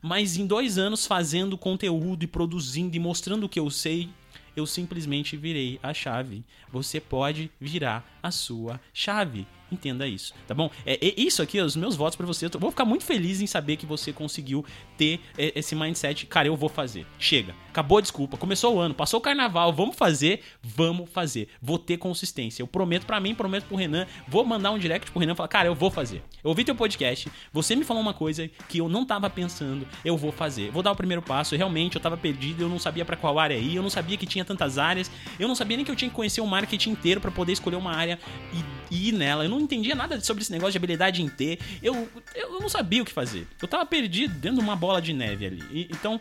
Mas 0.02 0.36
em 0.36 0.46
dois 0.46 0.78
anos 0.78 1.06
fazendo 1.06 1.58
conteúdo 1.58 2.24
e 2.24 2.28
produzindo 2.28 2.98
e 2.98 3.00
mostrando 3.00 3.46
o 3.46 3.50
que 3.50 3.60
eu 3.60 3.70
sei, 3.70 4.10
eu 4.56 4.66
simplesmente 4.66 5.38
virei 5.38 5.80
a 5.82 5.94
chave. 5.94 6.44
Você 6.72 7.00
pode 7.00 7.52
virar 7.60 8.20
a 8.22 8.32
sua 8.32 8.80
chave. 8.94 9.48
Entenda 9.72 10.06
isso, 10.06 10.34
tá 10.46 10.54
bom? 10.54 10.70
É, 10.86 10.94
é 11.06 11.14
isso 11.16 11.42
aqui, 11.42 11.60
os 11.60 11.76
meus 11.76 11.96
votos 11.96 12.16
para 12.16 12.26
você. 12.26 12.46
Eu 12.46 12.60
vou 12.60 12.72
ficar 12.72 12.84
muito 12.84 13.06
feliz 13.06 13.40
em 13.40 13.48
saber 13.48 13.78
que 13.78 13.86
você 13.86 14.12
conseguiu 14.12 14.66
ter 14.98 15.22
é, 15.38 15.54
esse 15.56 15.76
mindset. 15.76 16.26
Cara, 16.26 16.48
eu 16.48 16.56
vou 16.56 16.68
fazer. 16.68 17.06
Chega. 17.18 17.56
Acabou 17.70 17.98
a 17.98 18.02
desculpa. 18.02 18.36
Começou 18.36 18.76
o 18.76 18.80
ano, 18.80 18.94
passou 18.94 19.20
o 19.20 19.24
carnaval. 19.24 19.72
Vamos 19.72 19.96
fazer, 19.96 20.42
vamos 20.62 21.10
fazer. 21.10 21.48
Vou 21.62 21.80
ter 21.80 21.98
consistência. 21.98 22.62
Eu 22.62 22.68
prometo 22.68 23.06
para 23.06 23.20
mim, 23.20 23.34
prometo 23.34 23.66
pro 23.66 23.78
Renan. 23.78 24.06
Vou 24.28 24.44
mandar 24.44 24.72
um 24.72 24.78
direct 24.78 25.10
pro 25.10 25.20
Renan 25.20 25.34
e 25.34 25.36
falar: 25.36 25.48
Cara, 25.48 25.68
eu 25.70 25.76
vou 25.76 25.90
fazer. 25.90 26.22
Eu 26.44 26.50
ouvi 26.50 26.66
teu 26.66 26.76
podcast. 26.76 27.32
Você 27.54 27.76
me 27.76 27.86
falou 27.86 28.02
uma 28.02 28.14
coisa 28.14 28.50
que 28.68 28.80
eu 28.80 28.90
não 28.90 29.06
tava 29.06 29.30
pensando. 29.30 29.88
Eu 30.04 30.18
vou 30.18 30.34
fazer. 30.34 30.70
Vou 30.72 30.84
dar 30.84 30.92
o 30.92 30.96
primeiro 30.96 31.22
passo. 31.22 31.56
Realmente, 31.56 31.96
eu 31.96 32.02
tava 32.02 32.18
perdido. 32.18 32.64
Eu 32.64 32.70
não 32.70 32.80
sabia 32.80 33.06
para 33.06 33.16
qual 33.16 33.40
área 33.40 33.56
ir. 33.56 33.76
Eu 33.76 33.84
não 33.84 33.90
sabia 33.90 34.18
que 34.18 34.26
tinha 34.26 34.44
tantas 34.44 34.78
áreas. 34.78 35.10
Eu 35.40 35.48
não 35.48 35.56
sabia 35.56 35.78
nem 35.78 35.86
que 35.86 35.92
eu 35.92 35.96
tinha 35.96 36.10
que 36.10 36.16
conhecer 36.16 36.42
o 36.42 36.48
marketing 36.48 36.90
inteiro 36.92 37.22
para 37.22 37.32
poder 37.32 37.54
escolher 37.54 37.78
uma 37.78 37.96
área 37.96 38.20
e, 38.54 38.82
ir 38.92 39.14
nela. 39.14 39.46
Eu 39.46 39.50
não 39.50 39.61
entendia 39.62 39.96
nada 39.96 40.20
sobre 40.22 40.44
esse 40.44 40.52
negócio 40.52 40.72
de 40.72 40.78
habilidade 40.78 41.22
em 41.22 41.30
T. 41.30 41.60
Eu, 41.82 42.10
eu 42.36 42.60
não 42.60 42.70
sabia 42.70 43.02
o 43.02 43.06
que 43.06 43.12
fazer. 43.12 43.48
Eu 43.62 43.68
tava 43.68 43.86
perdido 43.86 44.34
dentro 44.36 44.60
de 44.60 44.64
uma 44.64 44.76
bola 44.76 45.02
de 45.02 45.14
neve 45.14 45.46
ali. 45.46 45.64
E, 45.72 45.88
então, 45.92 46.20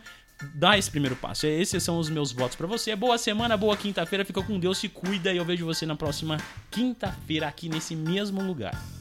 dá 0.55 0.79
esse 0.79 0.91
primeiro 0.91 1.17
passo. 1.17 1.47
Esses 1.47 1.83
são 1.83 1.99
os 1.99 2.09
meus 2.09 2.33
votos 2.33 2.57
para 2.57 2.67
você. 2.67 2.95
Boa 2.95 3.19
semana, 3.19 3.57
boa 3.57 3.77
quinta-feira. 3.77 4.25
Fica 4.25 4.43
com 4.43 4.59
Deus, 4.59 4.79
se 4.79 4.89
cuida 4.89 5.33
e 5.33 5.37
eu 5.37 5.45
vejo 5.45 5.65
você 5.65 5.85
na 5.85 5.97
próxima 5.97 6.39
quinta-feira 6.71 7.47
aqui 7.47 7.69
nesse 7.69 7.95
mesmo 7.97 8.43
lugar. 8.43 9.00